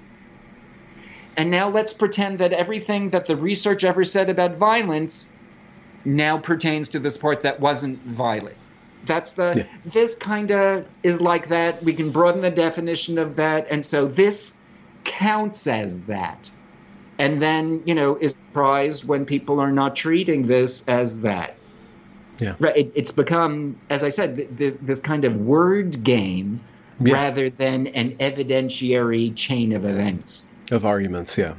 [1.36, 5.28] And now let's pretend that everything that the research ever said about violence
[6.04, 8.56] now pertains to this part that wasn't violent.
[9.04, 9.66] That's the yeah.
[9.84, 11.82] this kind of is like that.
[11.82, 14.56] We can broaden the definition of that, and so this
[15.04, 16.50] counts as that.
[17.18, 21.55] And then you know is surprised when people are not treating this as that.
[22.38, 22.54] Yeah.
[22.58, 22.76] Right.
[22.76, 26.60] It, it's become, as I said, th- th- this kind of word game
[27.00, 27.14] yeah.
[27.14, 30.46] rather than an evidentiary chain of events.
[30.70, 31.54] Of arguments, yeah.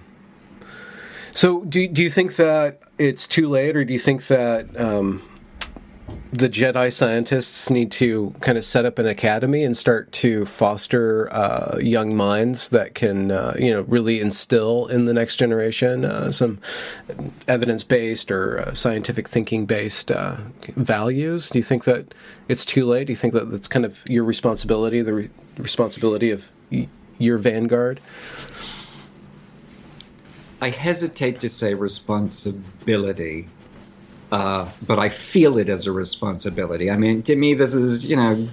[1.31, 5.21] So, do, do you think that it's too late, or do you think that um,
[6.31, 11.33] the Jedi scientists need to kind of set up an academy and start to foster
[11.33, 16.31] uh, young minds that can, uh, you know, really instill in the next generation uh,
[16.31, 16.59] some
[17.47, 20.37] evidence based or uh, scientific thinking based uh,
[20.75, 21.49] values.
[21.49, 22.13] Do you think that
[22.47, 23.07] it's too late?
[23.07, 26.87] Do you think that that's kind of your responsibility, the re- responsibility of y-
[27.17, 27.99] your vanguard?
[30.61, 33.47] I hesitate to say responsibility
[34.31, 36.91] uh, but I feel it as a responsibility.
[36.91, 38.47] I mean, to me, this is you know,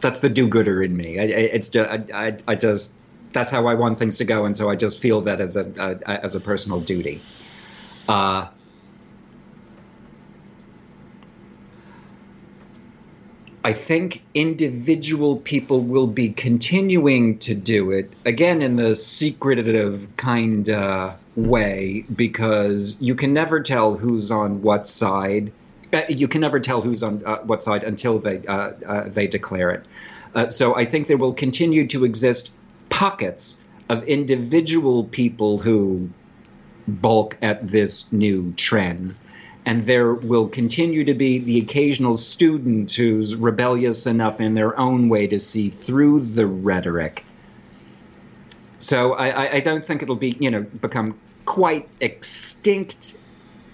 [0.00, 1.18] that's the do-gooder in me.
[1.18, 2.92] I, it's just, I, I, I, just
[3.32, 5.64] that's how I want things to go, and so I just feel that as a,
[6.06, 7.20] a as a personal duty.
[8.08, 8.48] Uh,
[13.64, 20.70] I think individual people will be continuing to do it again in the secretive kind
[20.70, 25.52] of way because you can never tell who's on what side.
[25.92, 29.26] Uh, you can never tell who's on uh, what side until they uh, uh they
[29.26, 29.84] declare it.
[30.34, 32.52] Uh, so I think there will continue to exist
[32.90, 36.10] pockets of individual people who
[36.86, 39.14] balk at this new trend
[39.68, 45.10] and there will continue to be the occasional student who's rebellious enough in their own
[45.10, 47.22] way to see through the rhetoric.
[48.80, 53.18] So I, I don't think it'll be, you know, become quite extinct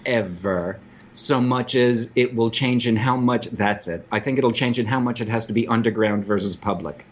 [0.05, 0.81] ever
[1.13, 4.05] so much as it will change in how much that's it.
[4.11, 7.05] I think it'll change in how much it has to be underground versus public.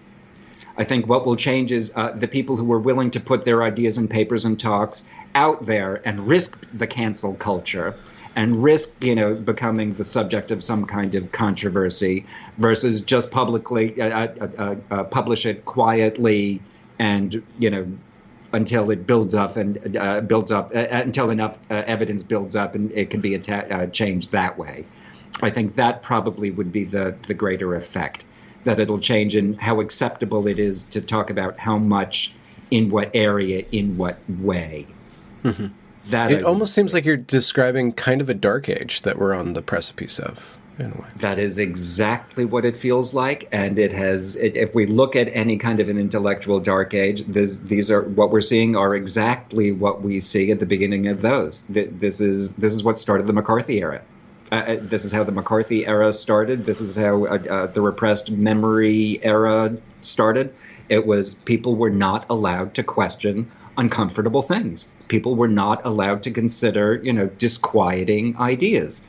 [0.76, 3.64] I think what will change is uh, the people who are willing to put their
[3.64, 7.96] ideas and papers and talks out there and risk the cancel culture
[8.36, 12.26] and risk, you know, becoming the subject of some kind of controversy
[12.58, 16.62] versus just publicly uh, uh, uh, uh publish it quietly
[17.00, 17.88] and, you know,
[18.54, 22.92] until it builds up and uh, builds up uh, until enough evidence builds up and
[22.92, 24.86] it can be atta- changed that way.
[25.42, 28.26] I think that probably would be the the greater effect
[28.64, 32.34] that it'll change in how acceptable it is to talk about how much
[32.72, 34.88] in what area in what way.
[35.44, 35.68] Mm-hmm.
[36.08, 39.54] That it almost seems like you're describing kind of a dark age that we're on
[39.54, 40.58] the precipice of.
[40.80, 41.08] In a way.
[41.18, 44.36] That is exactly what it feels like, and it has.
[44.38, 48.01] It, if we look at any kind of an intellectual dark age, this, these are
[48.01, 51.64] what we're seeing are exactly what we see at the beginning of those.
[51.70, 54.01] This is this is what started the McCarthy era.
[54.51, 56.66] Uh, uh, this is how the McCarthy era started.
[56.66, 60.54] This is how uh, uh, the repressed memory era started.
[60.89, 64.88] It was people were not allowed to question uncomfortable things.
[65.08, 69.06] People were not allowed to consider, you know, disquieting ideas.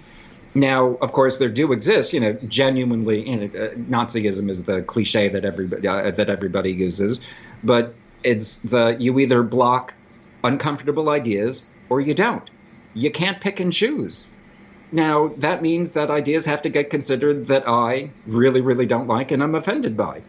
[0.55, 3.29] Now, of course, there do exist, you know, genuinely.
[3.29, 7.21] You know, uh, Nazism is the cliche that everybody uh, that everybody uses,
[7.65, 9.95] but it's the you either block
[10.45, 12.49] uncomfortable ideas or you don't.
[12.95, 14.29] You can't pick and choose.
[14.93, 19.33] Now, that means that ideas have to get considered that I really, really don't like
[19.33, 20.23] and I'm offended by.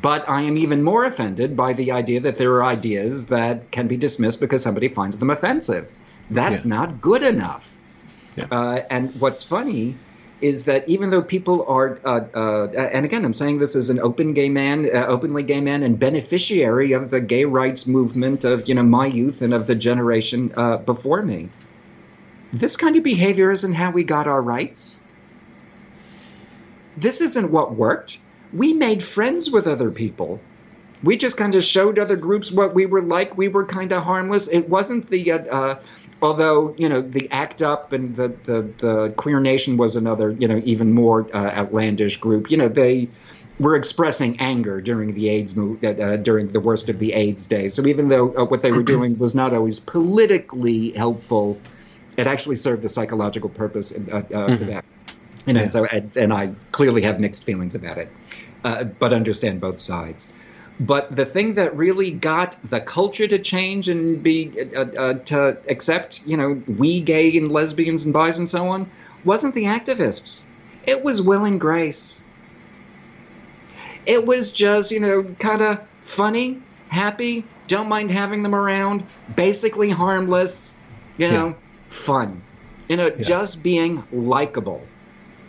[0.00, 3.88] But I am even more offended by the idea that there are ideas that can
[3.88, 5.90] be dismissed because somebody finds them offensive.
[6.30, 6.76] That's yeah.
[6.76, 7.76] not good enough.
[8.36, 8.46] Yeah.
[8.50, 9.96] Uh, and what's funny
[10.40, 14.00] is that even though people are, uh, uh, and again, I'm saying this as an
[14.00, 18.66] open gay man, uh, openly gay man, and beneficiary of the gay rights movement of
[18.68, 21.50] you know my youth and of the generation uh, before me.
[22.52, 25.02] This kind of behavior isn't how we got our rights.
[26.96, 28.18] This isn't what worked
[28.52, 30.40] we made friends with other people.
[31.02, 33.36] We just kind of showed other groups what we were like.
[33.36, 34.48] We were kind of harmless.
[34.48, 35.78] It wasn't the, uh, uh,
[36.20, 40.46] although you know the ACT UP and the, the the Queer Nation was another you
[40.46, 42.50] know even more uh, outlandish group.
[42.50, 43.08] You know they
[43.58, 47.46] were expressing anger during the AIDS move, uh, uh, during the worst of the AIDS
[47.46, 47.74] days.
[47.74, 51.60] So even though uh, what they were doing was not always politically helpful,
[52.16, 54.56] it actually served a psychological purpose mm-hmm.
[54.56, 54.84] for that.
[55.46, 55.68] And, yeah.
[55.68, 58.10] so, and, and I clearly have mixed feelings about it
[58.64, 60.32] uh, but understand both sides.
[60.80, 65.58] But the thing that really got the culture to change and be uh, uh, to
[65.68, 68.90] accept, you know, we gay and lesbians and bis and so on,
[69.24, 70.44] wasn't the activists.
[70.86, 72.24] It was Will and Grace.
[74.06, 79.04] It was just, you know, kind of funny, happy, don't mind having them around,
[79.36, 80.74] basically harmless,
[81.16, 81.54] you know, yeah.
[81.86, 82.42] fun.
[82.88, 83.22] You know, yeah.
[83.22, 84.84] just being likable.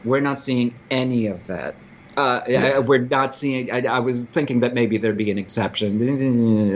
[0.04, 1.76] We're not seeing any of that.
[2.16, 2.78] Uh, yeah.
[2.80, 3.72] we're not seeing.
[3.72, 6.00] I, I, was thinking that maybe there'd be an exception.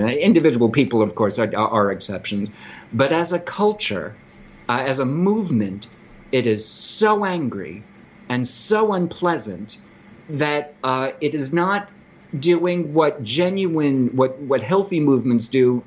[0.10, 2.50] Individual people, of course, are, are exceptions,
[2.94, 4.16] but as a culture,
[4.68, 5.90] uh, as a movement,
[6.32, 7.84] it is so angry
[8.30, 9.78] and so unpleasant
[10.30, 11.92] that uh, it is not
[12.40, 15.84] doing what genuine, what what healthy movements do,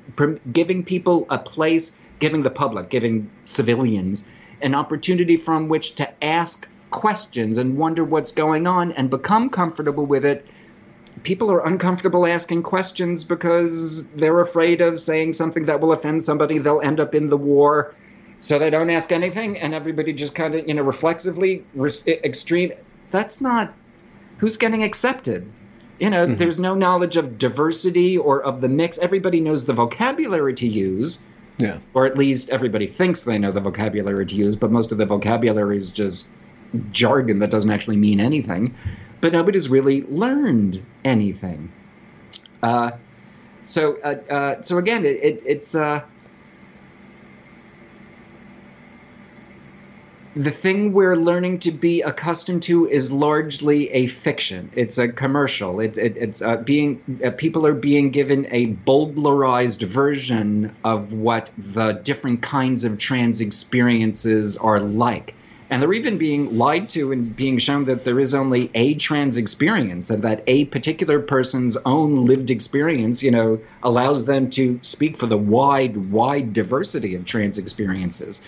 [0.53, 4.23] giving people a place, giving the public, giving civilians
[4.61, 10.05] an opportunity from which to ask questions and wonder what's going on and become comfortable
[10.05, 10.45] with it.
[11.23, 16.57] People are uncomfortable asking questions because they're afraid of saying something that will offend somebody.
[16.57, 17.93] They'll end up in the war.
[18.39, 21.63] So they don't ask anything, and everybody just kind of, you know, reflexively,
[22.07, 22.71] extreme.
[23.11, 23.71] That's not
[24.37, 25.51] who's getting accepted.
[25.99, 26.37] You know, mm-hmm.
[26.37, 28.97] there's no knowledge of diversity or of the mix.
[28.97, 31.19] Everybody knows the vocabulary to use.
[31.59, 31.77] Yeah.
[31.93, 35.05] Or at least everybody thinks they know the vocabulary to use, but most of the
[35.05, 36.25] vocabulary is just
[36.91, 38.75] jargon that doesn't actually mean anything,
[39.19, 41.71] but nobody's really learned anything.
[42.63, 42.91] Uh,
[43.63, 46.03] so, uh, uh, so again, it, it, it's uh,
[50.35, 54.69] the thing we're learning to be accustomed to is largely a fiction.
[54.75, 55.81] It's a commercial.
[55.81, 61.49] It, it, it's uh, being uh, people are being given a bowdlerized version of what
[61.57, 65.35] the different kinds of trans experiences are like.
[65.71, 69.37] And they're even being lied to and being shown that there is only a trans
[69.37, 75.15] experience and that a particular person's own lived experience, you know, allows them to speak
[75.15, 78.45] for the wide, wide diversity of trans experiences.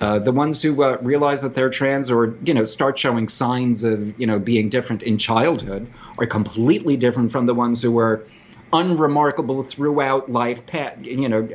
[0.00, 3.84] Uh, the ones who uh, realize that they're trans or you know start showing signs
[3.84, 5.86] of you know being different in childhood
[6.18, 8.24] are completely different from the ones who are
[8.72, 10.62] unremarkable throughout life.
[11.02, 11.48] You know,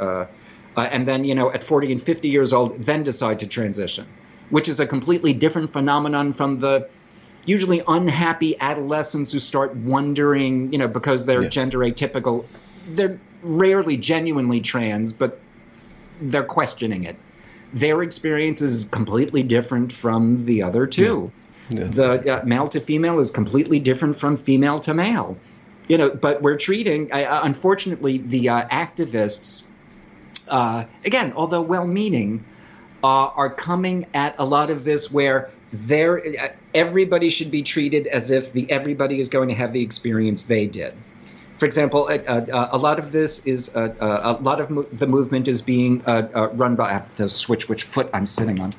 [0.00, 0.26] uh,
[0.76, 4.06] uh, and then you know at 40 and 50 years old then decide to transition
[4.50, 6.88] which is a completely different phenomenon from the
[7.44, 11.48] usually unhappy adolescents who start wondering you know because they're yeah.
[11.48, 12.44] gender atypical
[12.88, 15.38] they're rarely genuinely trans but
[16.20, 17.16] they're questioning it
[17.72, 21.32] their experience is completely different from the other two
[21.70, 21.80] yeah.
[21.80, 21.86] Yeah.
[21.86, 25.36] the uh, male to female is completely different from female to male
[25.88, 29.69] you know but we're treating uh, unfortunately the uh, activists
[30.50, 32.44] uh, again, although well-meaning,
[33.02, 38.30] uh, are coming at a lot of this where there everybody should be treated as
[38.30, 40.94] if the everybody is going to have the experience they did.
[41.60, 44.82] For example, uh, uh, a lot of this is uh, uh, a lot of mo-
[44.82, 46.92] the movement is being run by.
[46.92, 48.72] Have switch which foot I'm sitting on.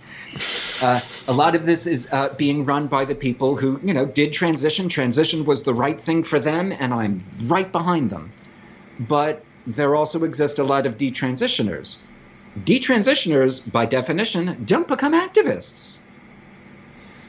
[0.81, 2.07] a lot of this is
[2.37, 4.89] being run by the people who, you know, did transition.
[4.89, 8.31] Transition was the right thing for them, and I'm right behind them.
[8.99, 11.97] But there also exist a lot of detransitioners.
[12.59, 15.99] Detransitioners, by definition, don't become activists.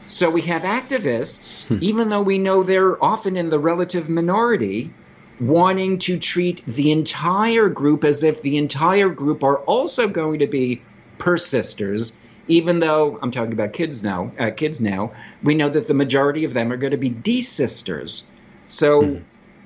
[0.07, 1.77] So we have activists, hmm.
[1.81, 4.91] even though we know they're often in the relative minority,
[5.39, 10.47] wanting to treat the entire group as if the entire group are also going to
[10.47, 10.81] be
[11.17, 12.13] persisters
[12.47, 15.11] even though I'm talking about kids now, uh, kids now,
[15.43, 18.25] we know that the majority of them are going to be desisters.
[18.67, 19.23] So, mm-hmm.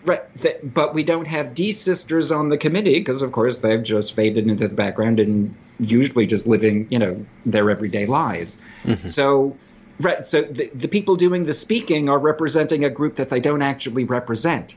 [0.07, 4.15] Right, th- but we don't have desisters on the committee because, of course, they've just
[4.15, 8.55] faded into the background and usually just living, you know, their everyday lives.
[8.85, 9.05] Mm-hmm.
[9.05, 9.57] So,
[9.99, 13.61] right, so the, the people doing the speaking are representing a group that they don't
[13.61, 14.75] actually represent.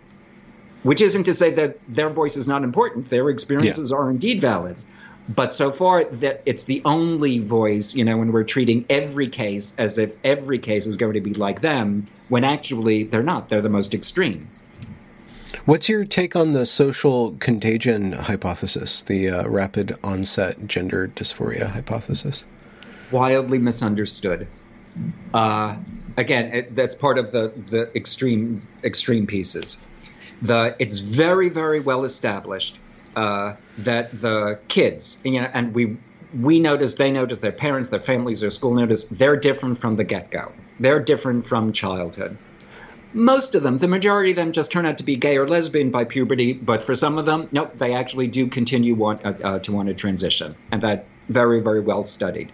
[0.83, 3.09] Which isn't to say that their voice is not important.
[3.09, 3.99] Their experiences yeah.
[3.99, 4.77] are indeed valid
[5.29, 9.75] but so far that it's the only voice you know when we're treating every case
[9.79, 13.61] as if every case is going to be like them when actually they're not they're
[13.61, 14.49] the most extreme
[15.65, 22.47] what's your take on the social contagion hypothesis the uh, rapid onset gender dysphoria hypothesis
[23.11, 24.47] wildly misunderstood
[25.35, 25.77] uh,
[26.17, 29.83] again it, that's part of the the extreme extreme pieces
[30.43, 32.79] the it's very very well established
[33.17, 35.97] uh, that the kids, you know, and we
[36.41, 40.05] we notice, they notice, their parents, their families, their school notice, they're different from the
[40.05, 40.53] get go.
[40.79, 42.39] They're different from childhood.
[43.13, 45.91] Most of them, the majority of them, just turn out to be gay or lesbian
[45.91, 46.53] by puberty.
[46.53, 49.89] But for some of them, nope, they actually do continue want, uh, uh, to want
[49.89, 52.53] to transition, and that very, very well studied.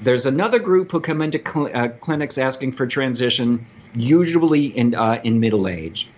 [0.00, 5.20] There's another group who come into cl- uh, clinics asking for transition, usually in uh,
[5.24, 6.08] in middle age.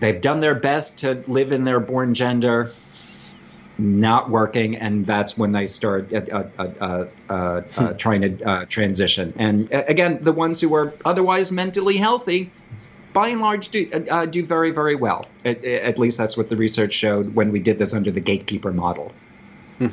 [0.00, 2.72] They've done their best to live in their born gender
[3.76, 7.96] not working, and that's when they start uh, uh, uh, uh hmm.
[7.96, 9.32] trying to transition.
[9.36, 12.50] And again, the ones who are otherwise mentally healthy,
[13.14, 13.86] by and large, do
[14.30, 15.24] do very very well.
[15.46, 18.72] At, at, least that's what the research showed when we did this under the gatekeeper
[18.72, 19.12] model.
[19.78, 19.88] Hmm.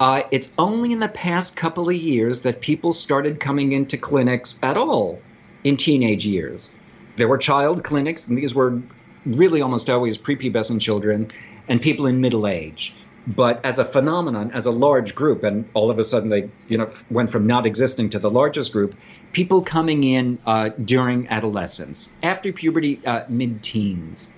[0.00, 4.56] Uh, it's only in the past couple of years that people started coming into clinics
[4.62, 5.20] at all
[5.64, 6.70] in teenage years.
[7.16, 8.80] There were child clinics, and these were
[9.26, 11.30] really almost always prepubescent children
[11.68, 12.94] and people in middle age.
[13.28, 16.78] But as a phenomenon, as a large group, and all of a sudden they, you
[16.78, 18.94] know, went from not existing to the largest group,
[19.32, 24.30] people coming in uh, during adolescence, after puberty, uh, mid-teens.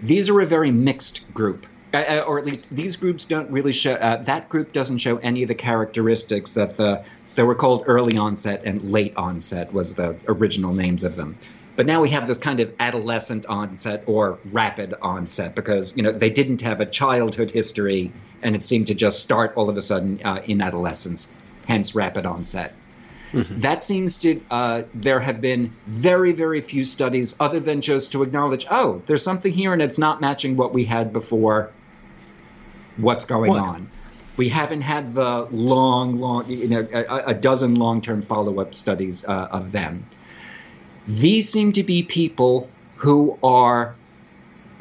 [0.00, 1.66] These are a very mixed group.
[1.92, 3.94] Uh, uh or at least these groups don't really show.
[3.94, 7.04] Uh, that group doesn't show any of the characteristics that the
[7.34, 11.36] that were called early onset and late onset was the original names of them.
[11.74, 16.12] But now we have this kind of adolescent onset or rapid onset because you know
[16.12, 18.12] they didn't have a childhood history
[18.42, 21.28] and it seemed to just start all of a sudden uh, in adolescence,
[21.66, 22.74] hence rapid onset.
[23.32, 23.60] Mm-hmm.
[23.60, 28.22] That seems to uh, there have been very very few studies other than just to
[28.22, 31.70] acknowledge oh there's something here and it's not matching what we had before.
[32.98, 33.62] What's going what?
[33.62, 33.88] on?
[34.36, 38.74] We haven't had the long long you know a, a dozen long term follow up
[38.74, 40.04] studies uh, of them.
[41.06, 43.94] These seem to be people who are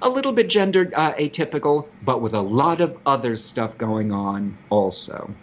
[0.02, 4.58] a little bit gender uh, atypical, but with a lot of other stuff going on
[4.70, 5.34] also.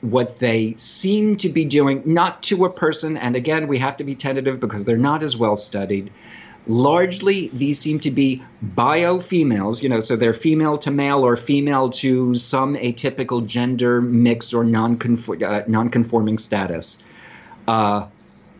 [0.00, 4.04] What they seem to be doing, not to a person, and again, we have to
[4.04, 6.10] be tentative because they're not as well studied.
[6.66, 11.36] Largely, these seem to be bio females, you know, so they're female to male or
[11.36, 14.98] female to some atypical gender mix or non
[15.42, 17.02] uh, non-conforming status.
[17.68, 18.06] Uh,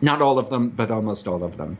[0.01, 1.77] not all of them, but almost all of them.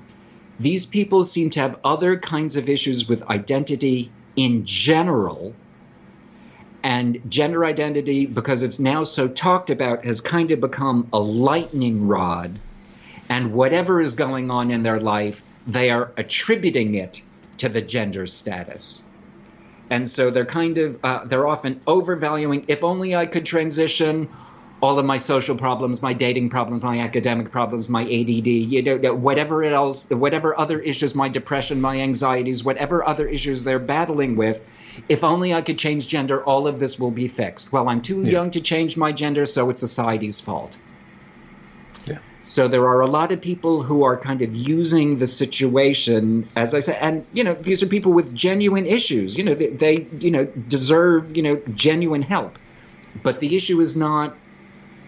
[0.60, 5.54] These people seem to have other kinds of issues with identity in general.
[6.82, 12.08] And gender identity, because it's now so talked about, has kind of become a lightning
[12.08, 12.58] rod.
[13.28, 17.22] And whatever is going on in their life, they are attributing it
[17.58, 19.04] to the gender status.
[19.90, 24.30] And so they're kind of, uh, they're often overvaluing, if only I could transition,
[24.86, 29.16] all of my social problems, my dating problems, my academic problems, my ADD, you know,
[29.16, 34.64] whatever else, whatever other issues, my depression, my anxieties, whatever other issues they're battling with,
[35.10, 37.72] if only I could change gender, all of this will be fixed.
[37.72, 38.34] Well, I'm too yeah.
[38.34, 40.78] young to change my gender, so it's society's fault.
[42.06, 42.20] Yeah.
[42.44, 46.76] So there are a lot of people who are kind of using the situation, as
[46.76, 49.36] I said, and you know, these are people with genuine issues.
[49.36, 52.60] You know, they, they you know deserve you know genuine help,
[53.24, 54.36] but the issue is not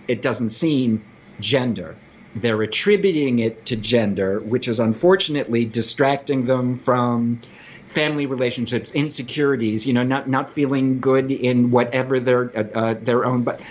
[0.08, 1.04] it doesn't seem
[1.40, 1.96] gender.
[2.36, 7.40] They're attributing it to gender, which is unfortunately distracting them from
[7.88, 9.86] family relationships, insecurities.
[9.88, 13.62] You know, not not feeling good in whatever their uh, uh, their own, but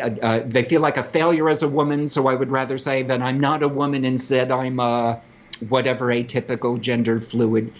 [0.00, 2.08] uh, uh, they feel like a failure as a woman.
[2.08, 4.04] So I would rather say that I'm not a woman.
[4.04, 5.20] Instead, I'm a
[5.68, 7.72] whatever atypical gender fluid.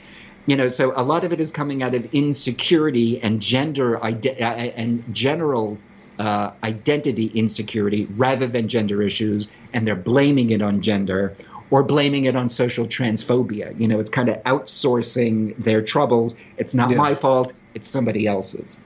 [0.47, 4.27] You know, so a lot of it is coming out of insecurity and gender ide-
[4.41, 5.79] uh, and general
[6.19, 11.37] uh, identity insecurity rather than gender issues, and they're blaming it on gender,
[11.71, 13.79] or blaming it on social transphobia.
[13.79, 16.37] You know, it's kind of outsourcing their troubles.
[16.57, 16.97] It's not yeah.
[16.97, 17.53] my fault.
[17.75, 18.79] It's somebody else's.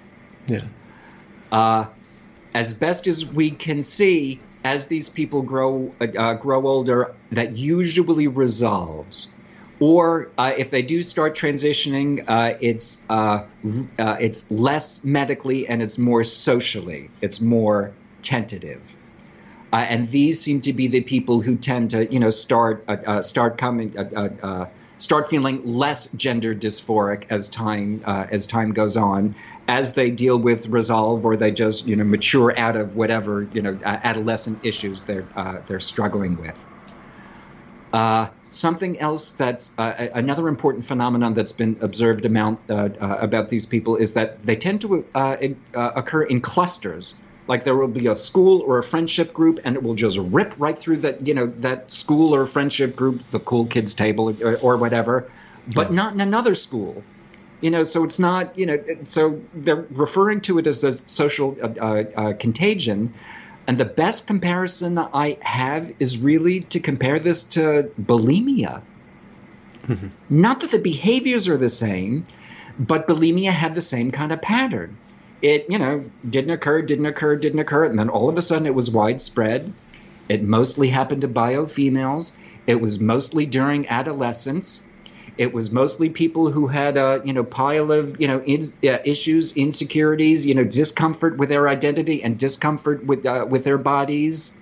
[0.47, 0.59] Yeah.
[1.53, 1.87] Uh,
[2.55, 8.26] as best as we can see, as these people grow uh, grow older, that usually
[8.26, 9.29] resolves.
[9.81, 13.45] Or uh, if they do start transitioning, uh, it's uh,
[13.99, 17.11] uh, it's less medically and it's more socially.
[17.20, 18.83] It's more tentative.
[19.72, 22.85] Uh, and these seem to be the people who tend to, you know, start
[23.24, 23.95] start coming
[24.99, 29.35] start feeling less gender dysphoric as time as time goes on,
[29.68, 33.62] as they deal with resolve or they just you know mature out of whatever you
[33.62, 36.59] know adolescent issues they're uh, they're struggling with.
[38.49, 43.49] Uh, something else that's uh, another important phenomenon that's been observed amount, uh, uh, about
[43.49, 45.36] these people is that they tend to uh,
[45.74, 47.14] occur in clusters.
[47.46, 50.55] Like there will be a school or a friendship group, and it will just rip
[50.59, 54.57] right through that you know that school or friendship group, the cool kids table or,
[54.59, 55.30] or whatever,
[55.74, 55.96] but yeah.
[55.96, 57.03] not in another school
[57.61, 61.57] you know so it's not you know so they're referring to it as a social
[61.61, 63.14] uh, uh, uh, contagion
[63.68, 68.82] and the best comparison that i have is really to compare this to bulimia.
[69.86, 70.08] Mm-hmm.
[70.28, 72.24] not that the behaviors are the same
[72.78, 74.96] but bulimia had the same kind of pattern.
[75.40, 78.66] It you know didn't occur didn't occur didn't occur and then all of a sudden
[78.66, 79.72] it was widespread.
[80.28, 82.32] It mostly happened to bio females
[82.68, 84.86] it was mostly during adolescence
[85.39, 88.99] it was mostly people who had a you know pile of you know in, uh,
[89.05, 94.61] issues, insecurities, you know discomfort with their identity and discomfort with uh, with their bodies.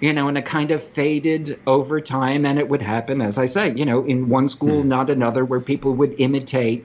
[0.00, 3.46] You know, and it kind of faded over time, and it would happen, as I
[3.46, 4.86] say, you know, in one school, mm.
[4.86, 6.84] not another, where people would imitate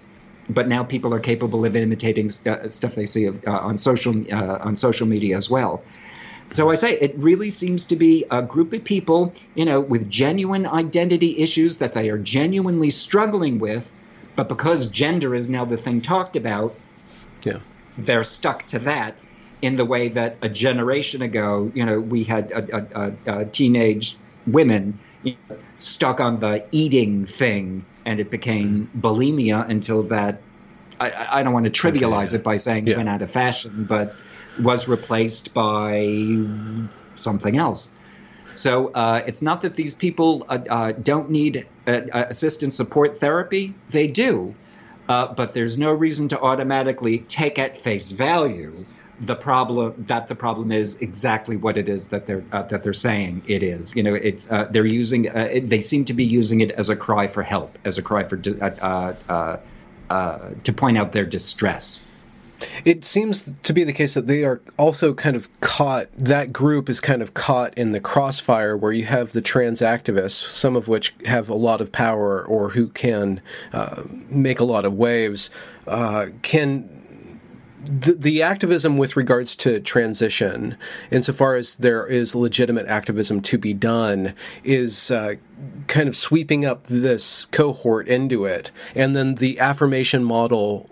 [0.50, 4.16] but now people are capable of imitating st- stuff they see of, uh, on social
[4.34, 5.84] uh, on social media as well.
[6.52, 10.10] So I say it really seems to be a group of people, you know, with
[10.10, 13.91] genuine identity issues that they are genuinely struggling with,
[14.36, 16.74] but because gender is now the thing talked about,
[17.43, 17.60] yeah.
[17.97, 19.16] they're stuck to that
[19.62, 24.18] in the way that a generation ago, you know, we had a, a, a, teenage
[24.47, 29.00] women you know, stuck on the eating thing, and it became mm-hmm.
[29.02, 30.41] bulimia until that.
[31.00, 32.39] I, I don't want to trivialize okay, yeah.
[32.39, 32.97] it by saying yeah.
[32.97, 34.16] went out of fashion, but
[34.62, 36.45] was replaced by
[37.16, 37.91] something else.
[38.53, 43.20] So uh, it's not that these people uh, uh, don't need uh, uh, assistance support
[43.20, 44.55] therapy; they do,
[45.07, 48.86] uh, but there's no reason to automatically take at face value
[49.22, 53.43] the problem that the problem is exactly what it is that they're that they're saying
[53.47, 53.95] it is.
[53.95, 57.28] You know, it's they're using it, they seem to be using it as a cry
[57.28, 59.60] for help, as a cry for to
[60.76, 62.07] point out their distress.
[62.86, 66.89] It seems to be the case that they are also kind of caught, that group
[66.89, 70.88] is kind of caught in the crossfire where you have the trans activists, some of
[70.88, 73.41] which have a lot of power or who can
[73.74, 75.49] uh, make a lot of waves,
[75.88, 76.99] uh, can
[77.86, 80.78] the, the, activism with regards to transition,
[81.10, 85.36] insofar as there is legitimate activism to be done, is uh,
[85.88, 88.72] kind of sweeping up this cohort into it.
[88.95, 90.89] And then the affirmation model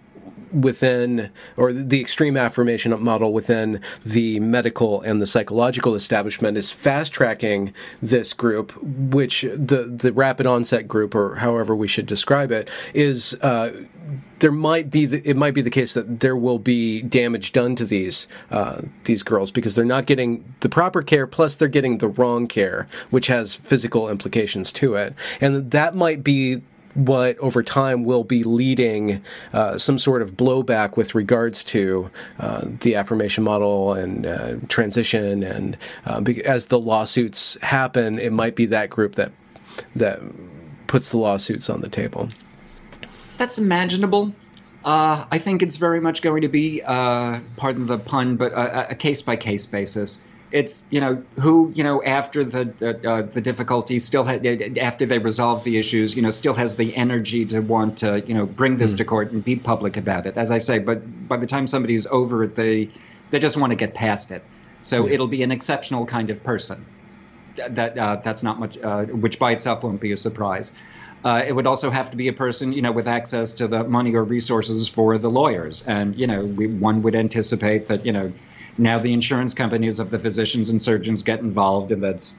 [0.51, 7.13] within, or the extreme affirmation model within the medical and the psychological establishment is fast
[7.13, 12.69] tracking this group, which the the rapid onset group, or however we should describe it,
[12.93, 13.37] is.
[13.41, 13.71] Uh,
[14.39, 17.75] there might be the, it might be the case that there will be damage done
[17.75, 21.97] to these uh, these girls because they're not getting the proper care plus they're getting
[21.97, 26.61] the wrong care which has physical implications to it and that might be
[26.97, 29.23] what over time will be leading
[29.53, 35.43] uh, some sort of blowback with regards to uh, the affirmation model and uh, transition.
[35.43, 39.31] And uh, as the lawsuits happen, it might be that group that
[39.95, 40.19] that
[40.87, 42.29] puts the lawsuits on the table.
[43.37, 44.33] That's imaginable.
[44.83, 48.95] Uh, I think it's very much going to be, uh, pardon the pun, but a
[48.95, 53.41] case by case basis it's you know who you know after the the, uh, the
[53.41, 57.59] difficulties still had after they resolve the issues you know still has the energy to
[57.59, 58.97] want to you know bring this mm.
[58.97, 60.37] to court and be public about it.
[60.37, 62.89] As i say but by the time somebody's over it they
[63.29, 64.43] they just want to get past it.
[64.81, 65.13] So yeah.
[65.15, 66.85] it'll be an exceptional kind of person.
[67.55, 70.71] That uh, that's not much uh, which by itself won't be a surprise.
[71.25, 73.83] Uh, it would also have to be a person, you know, with access to the
[73.83, 78.11] money or resources for the lawyers, and you know, we, one would anticipate that, you
[78.11, 78.31] know,
[78.77, 82.37] now the insurance companies of the physicians and surgeons get involved, and that's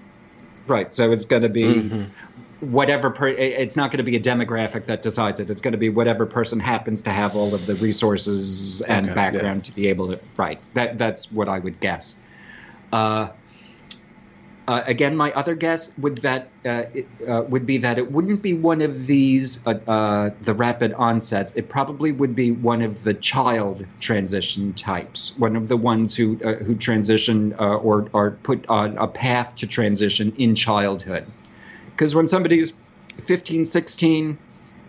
[0.67, 0.95] right.
[0.95, 2.71] So it's going to be mm-hmm.
[2.73, 3.11] whatever.
[3.11, 5.51] Per, it's not going to be a demographic that decides it.
[5.51, 9.15] It's going to be whatever person happens to have all of the resources and okay,
[9.15, 9.71] background yeah.
[9.71, 10.21] to be able to.
[10.37, 10.61] Right.
[10.75, 12.19] That that's what I would guess.
[12.93, 13.29] Uh,
[14.69, 18.43] Uh, again, my other guess would that uh, it, uh, would be that it wouldn't
[18.43, 21.57] be one of these uh, uh, the rapid onsets.
[21.57, 26.39] It probably would be one of the child transition types, one of the ones who
[26.45, 31.25] uh, who transition or are put on a path to transition in childhood.
[31.87, 32.75] Because when somebody's
[33.23, 34.37] 15, 16,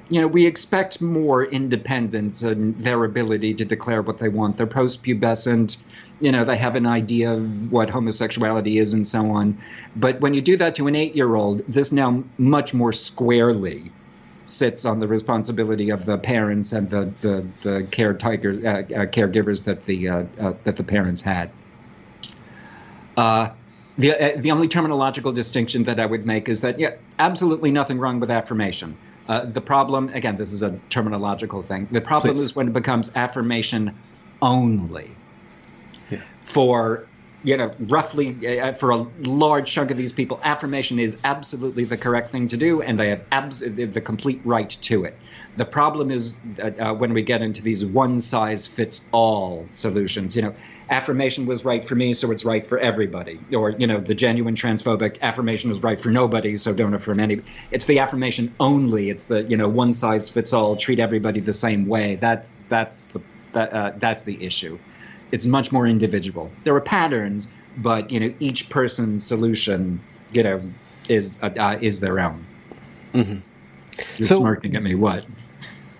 [0.10, 4.57] you know, we expect more independence and their ability to declare what they want.
[4.57, 5.78] They're post-pubescent
[6.20, 9.57] you know they have an idea of what homosexuality is and so on.
[9.95, 13.91] But when you do that to an eight year old this now much more squarely
[14.43, 17.86] sits on the responsibility of the parents and the the, the uh, uh,
[19.05, 21.49] caregivers that the uh, uh that the parents had.
[23.16, 23.49] Uh,
[23.97, 27.99] the uh, the only terminological distinction that I would make is that yeah absolutely nothing
[27.99, 28.97] wrong with affirmation
[29.30, 32.45] the problem again this is a terminological thing the problem Please.
[32.45, 33.95] is when it becomes affirmation
[34.41, 35.11] only
[36.09, 36.21] yeah.
[36.41, 37.07] for
[37.43, 41.97] you know roughly uh, for a large chunk of these people affirmation is absolutely the
[41.97, 45.15] correct thing to do and they have abs- the complete right to it
[45.57, 50.41] the problem is uh, when we get into these one size fits all solutions you
[50.41, 50.55] know
[50.89, 54.55] affirmation was right for me so it's right for everybody or you know the genuine
[54.55, 59.25] transphobic affirmation is right for nobody so don't affirm any it's the affirmation only it's
[59.25, 63.21] the you know one size fits all treat everybody the same way that's that's the
[63.53, 64.79] that, uh, that's the issue
[65.31, 66.51] it's much more individual.
[66.63, 70.01] There are patterns, but you know each person's solution,
[70.33, 70.61] you know,
[71.07, 72.45] is uh, uh is their own.
[73.13, 73.37] Mm-hmm.
[74.17, 74.95] You're so, smirking at me.
[74.95, 75.25] What?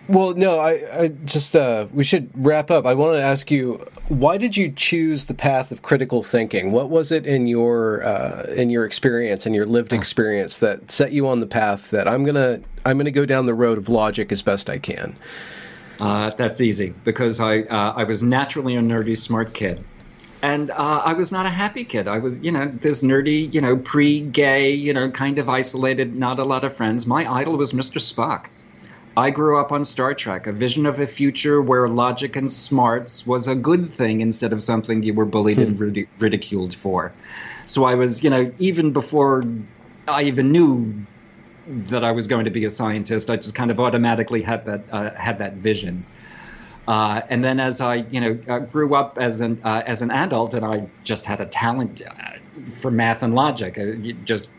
[0.10, 2.88] Well, no, I, I just uh, we should wrap up.
[2.88, 3.76] I wanted to ask you,
[4.08, 6.72] why did you choose the path of critical thinking?
[6.72, 11.12] What was it in your uh, in your experience and your lived experience that set
[11.12, 14.32] you on the path that I'm gonna I'm gonna go down the road of logic
[14.32, 15.16] as best I can?
[16.00, 19.84] Uh, that's easy because I uh, I was naturally a nerdy, smart kid,
[20.42, 22.08] and uh, I was not a happy kid.
[22.08, 26.40] I was, you know, this nerdy, you know, pre-gay, you know, kind of isolated, not
[26.40, 27.06] a lot of friends.
[27.06, 28.00] My idol was Mr.
[28.00, 28.48] Spock.
[29.20, 33.28] I grew up on Star Trek, a vision of a future where logic and smarts
[33.28, 35.64] was a good thing instead of something you were bullied hmm.
[35.84, 37.12] and ridiculed for.
[37.66, 39.44] So I was, you know, even before
[40.08, 41.06] I even knew
[41.70, 43.30] that I was going to be a scientist.
[43.30, 46.06] I just kind of automatically had that uh, had that vision.
[46.88, 50.10] Uh, and then as I, you know, uh, grew up as an uh, as an
[50.12, 53.78] adult, and I just had a talent uh, for math and logic.
[53.78, 54.50] Uh, just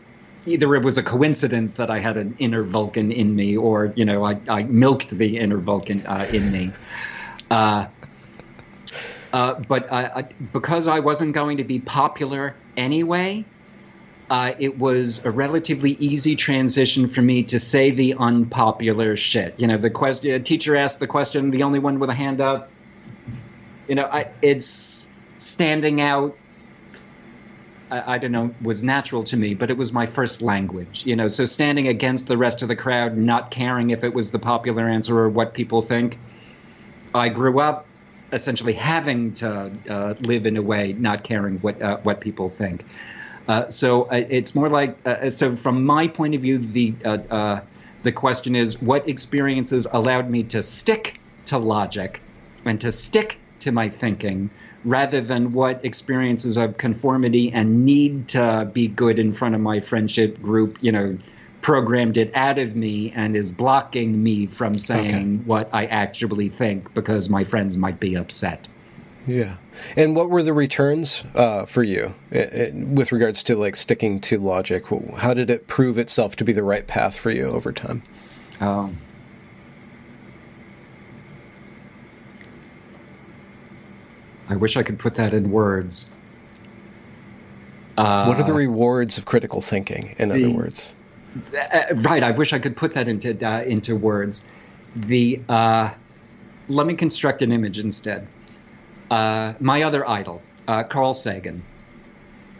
[0.45, 4.05] either it was a coincidence that I had an inner Vulcan in me, or you
[4.05, 6.71] know, I, I milked the inner Vulcan uh, in me.
[7.49, 7.87] Uh,
[9.33, 13.45] uh, but I, because I wasn't going to be popular anyway,
[14.29, 19.53] uh, it was a relatively easy transition for me to say the unpopular shit.
[19.59, 22.39] You know, the question a teacher asked the question, the only one with a hand
[22.39, 22.69] up.
[23.87, 26.37] You know, I, it's standing out.
[27.91, 31.05] I, I, don't know, was natural to me, but it was my first language.
[31.05, 34.31] You know, so standing against the rest of the crowd, not caring if it was
[34.31, 36.17] the popular answer or what people think.
[37.13, 37.85] I grew up
[38.31, 42.85] essentially having to uh, live in a way, not caring what uh, what people think.
[43.47, 47.17] Uh, so uh, it's more like uh, so from my point of view, the uh,
[47.29, 47.61] uh,
[48.03, 52.21] the question is what experiences allowed me to stick to logic
[52.65, 54.49] and to stick to my thinking
[54.83, 59.79] rather than what experiences of conformity and need to be good in front of my
[59.79, 61.17] friendship group, you know,
[61.61, 65.45] programmed it out of me and is blocking me from saying okay.
[65.45, 68.67] what I actually think because my friends might be upset.
[69.27, 69.57] Yeah.
[69.95, 74.19] And what were the returns uh, for you it, it, with regards to like sticking
[74.21, 74.85] to logic?
[75.17, 78.01] How did it prove itself to be the right path for you over time?
[78.59, 78.97] Um,
[84.51, 86.11] I wish I could put that in words.
[87.97, 90.13] Uh, what are the rewards of critical thinking?
[90.17, 90.97] In the, other words,
[91.55, 92.21] uh, right.
[92.21, 94.43] I wish I could put that into uh, into words.
[94.95, 95.91] The uh,
[96.67, 98.27] let me construct an image instead.
[99.09, 101.63] Uh, my other idol, uh, Carl Sagan.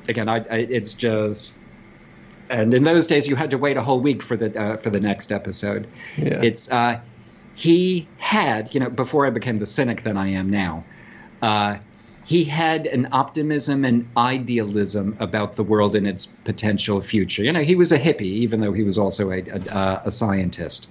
[0.08, 1.54] Again, I, I, it's just,
[2.50, 4.89] and in those days you had to wait a whole week for the uh, for
[4.89, 5.88] the next episode.
[6.18, 6.42] Yeah.
[6.42, 7.02] It's uh,
[7.56, 10.86] he had, you know, before I became the cynic that I am now.
[11.42, 11.78] Uh,
[12.24, 17.44] he had an optimism and idealism about the world and its potential future.
[17.44, 20.89] You know, he was a hippie, even though he was also a, a, a scientist.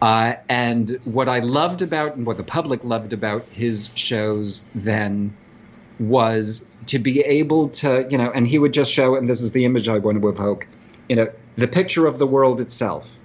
[0.00, 5.36] Uh, and what I loved about, and what the public loved about his shows then
[5.98, 9.52] was to be able to, you know, and he would just show, and this is
[9.52, 10.66] the image I want to evoke,
[11.08, 13.18] you know, the picture of the world itself,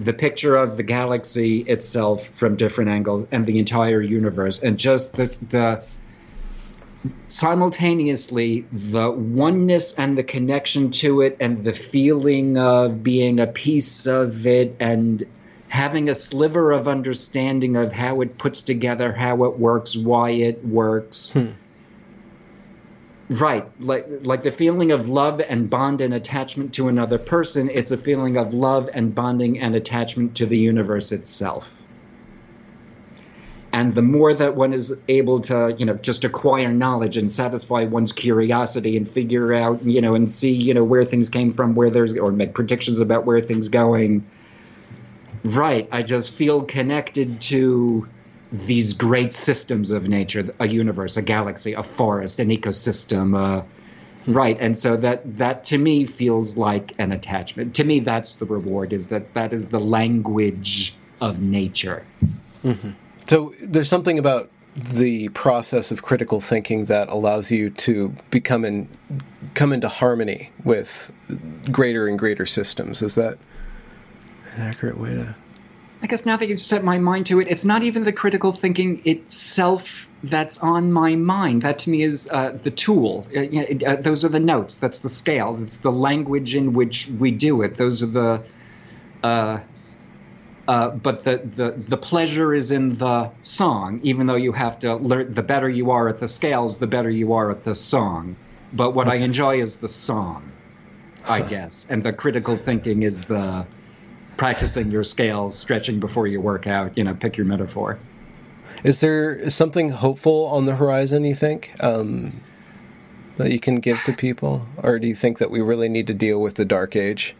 [0.00, 5.16] the picture of the galaxy itself from different angles, and the entire universe, and just
[5.16, 5.84] the the
[7.28, 14.06] simultaneously the oneness and the connection to it and the feeling of being a piece
[14.06, 15.24] of it and
[15.68, 20.62] having a sliver of understanding of how it puts together how it works why it
[20.62, 21.46] works hmm.
[23.30, 23.66] Right.
[23.80, 27.96] Like like the feeling of love and bond and attachment to another person it's a
[27.96, 31.72] feeling of love and bonding and attachment to the universe itself.
[33.72, 37.84] And the more that one is able to you know just acquire knowledge and satisfy
[37.84, 41.76] one's curiosity and figure out you know and see you know where things came from
[41.76, 44.28] where there's or make predictions about where things going.
[45.44, 45.88] Right.
[45.90, 48.08] I just feel connected to
[48.52, 53.62] these great systems of nature a universe a galaxy a forest an ecosystem uh,
[54.26, 58.46] right and so that that to me feels like an attachment to me that's the
[58.46, 62.04] reward is that that is the language of nature
[62.64, 62.90] mm-hmm.
[63.30, 68.88] So there's something about the process of critical thinking that allows you to become in
[69.54, 71.12] come into harmony with
[71.70, 73.02] greater and greater systems.
[73.02, 73.38] Is that
[74.54, 75.36] an accurate way to?
[76.02, 78.52] I guess now that you've set my mind to it, it's not even the critical
[78.52, 81.62] thinking itself that's on my mind.
[81.62, 83.26] That to me is uh, the tool.
[83.34, 83.40] Uh,
[83.86, 84.76] uh, those are the notes.
[84.76, 85.54] That's the scale.
[85.54, 87.74] That's the language in which we do it.
[87.74, 88.42] Those are the
[89.22, 89.60] uh,
[90.70, 94.94] uh, but the, the, the pleasure is in the song, even though you have to
[94.94, 95.34] learn.
[95.34, 98.36] The better you are at the scales, the better you are at the song.
[98.72, 99.18] But what okay.
[99.18, 100.52] I enjoy is the song,
[101.26, 101.90] I guess.
[101.90, 103.66] And the critical thinking is the
[104.40, 106.96] practicing your scales, stretching before you work out.
[106.96, 107.98] You know, pick your metaphor.
[108.82, 111.24] Is there something hopeful on the horizon?
[111.26, 112.40] You think um,
[113.36, 116.14] that you can give to people, or do you think that we really need to
[116.14, 117.36] deal with the dark age?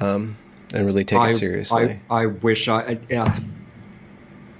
[0.00, 0.36] Um,
[0.72, 2.00] and really take I, it seriously.
[2.08, 3.00] I, I wish I.
[3.12, 3.40] Uh,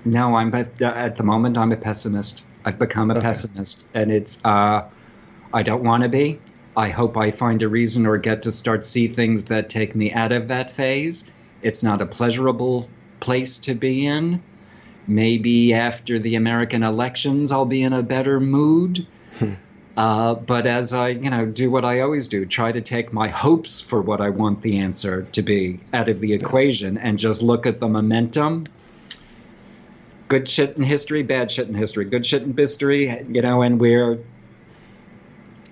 [0.05, 1.57] no, I'm at, at the moment.
[1.57, 2.43] I'm a pessimist.
[2.65, 3.23] I've become a okay.
[3.23, 4.41] pessimist, and it's.
[4.45, 4.83] Uh,
[5.55, 6.41] I don't want to be.
[6.77, 10.13] I hope I find a reason or get to start see things that take me
[10.13, 11.31] out of that phase.
[11.63, 12.89] It's not a pleasurable
[13.21, 14.43] place to be in.
[15.07, 19.07] Maybe after the American elections, I'll be in a better mood.
[19.39, 19.55] Hmm.
[19.97, 23.29] Uh, but as I, you know, do what I always do, try to take my
[23.29, 27.43] hopes for what I want the answer to be out of the equation and just
[27.43, 28.67] look at the momentum.
[30.29, 32.05] Good shit in history, bad shit in history.
[32.05, 34.21] Good shit in history, you know, and we're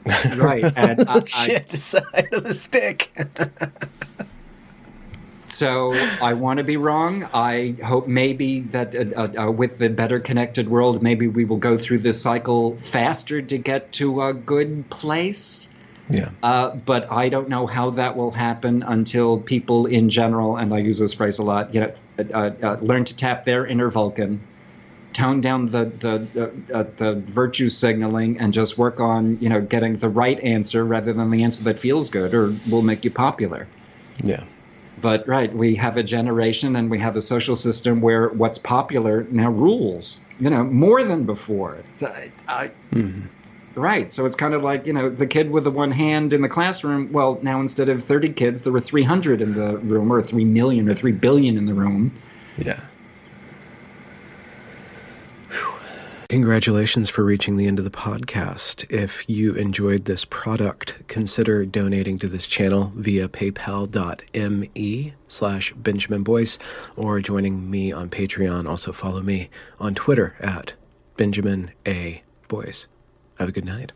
[0.37, 0.73] right.
[0.77, 3.13] And I, shit side of the stick.
[5.49, 7.25] So I want to be wrong.
[7.33, 11.59] I hope maybe that uh, uh, uh, with the better connected world, maybe we will
[11.59, 15.73] go through this cycle faster to get to a good place.
[16.09, 16.31] Yeah.
[16.43, 20.79] Uh, but I don't know how that will happen until people in general, and I
[20.79, 24.41] use this phrase a lot, you know, uh, uh, learn to tap their inner Vulcan,
[25.13, 30.09] tone down the the the virtue signaling, and just work on you know getting the
[30.09, 33.67] right answer rather than the answer that feels good or will make you popular.
[34.23, 34.45] Yeah.
[35.01, 39.27] But right, we have a generation and we have a social system where what's popular
[39.31, 40.21] now rules.
[40.39, 41.77] You know, more than before.
[41.77, 42.29] It's, uh,
[42.93, 43.27] mm-hmm.
[43.75, 44.11] Right.
[44.11, 46.49] So it's kind of like, you know, the kid with the one hand in the
[46.49, 47.13] classroom.
[47.13, 50.89] Well, now instead of 30 kids, there were 300 in the room, or 3 million
[50.89, 52.11] or 3 billion in the room.
[52.57, 52.81] Yeah.
[56.29, 58.85] Congratulations for reaching the end of the podcast.
[58.91, 66.59] If you enjoyed this product, consider donating to this channel via paypal.me slash Benjamin Boyce
[66.97, 68.69] or joining me on Patreon.
[68.69, 70.75] Also follow me on Twitter at
[71.17, 72.25] Benjamin A.
[72.49, 72.89] Boyce.
[73.39, 73.93] Have a good night.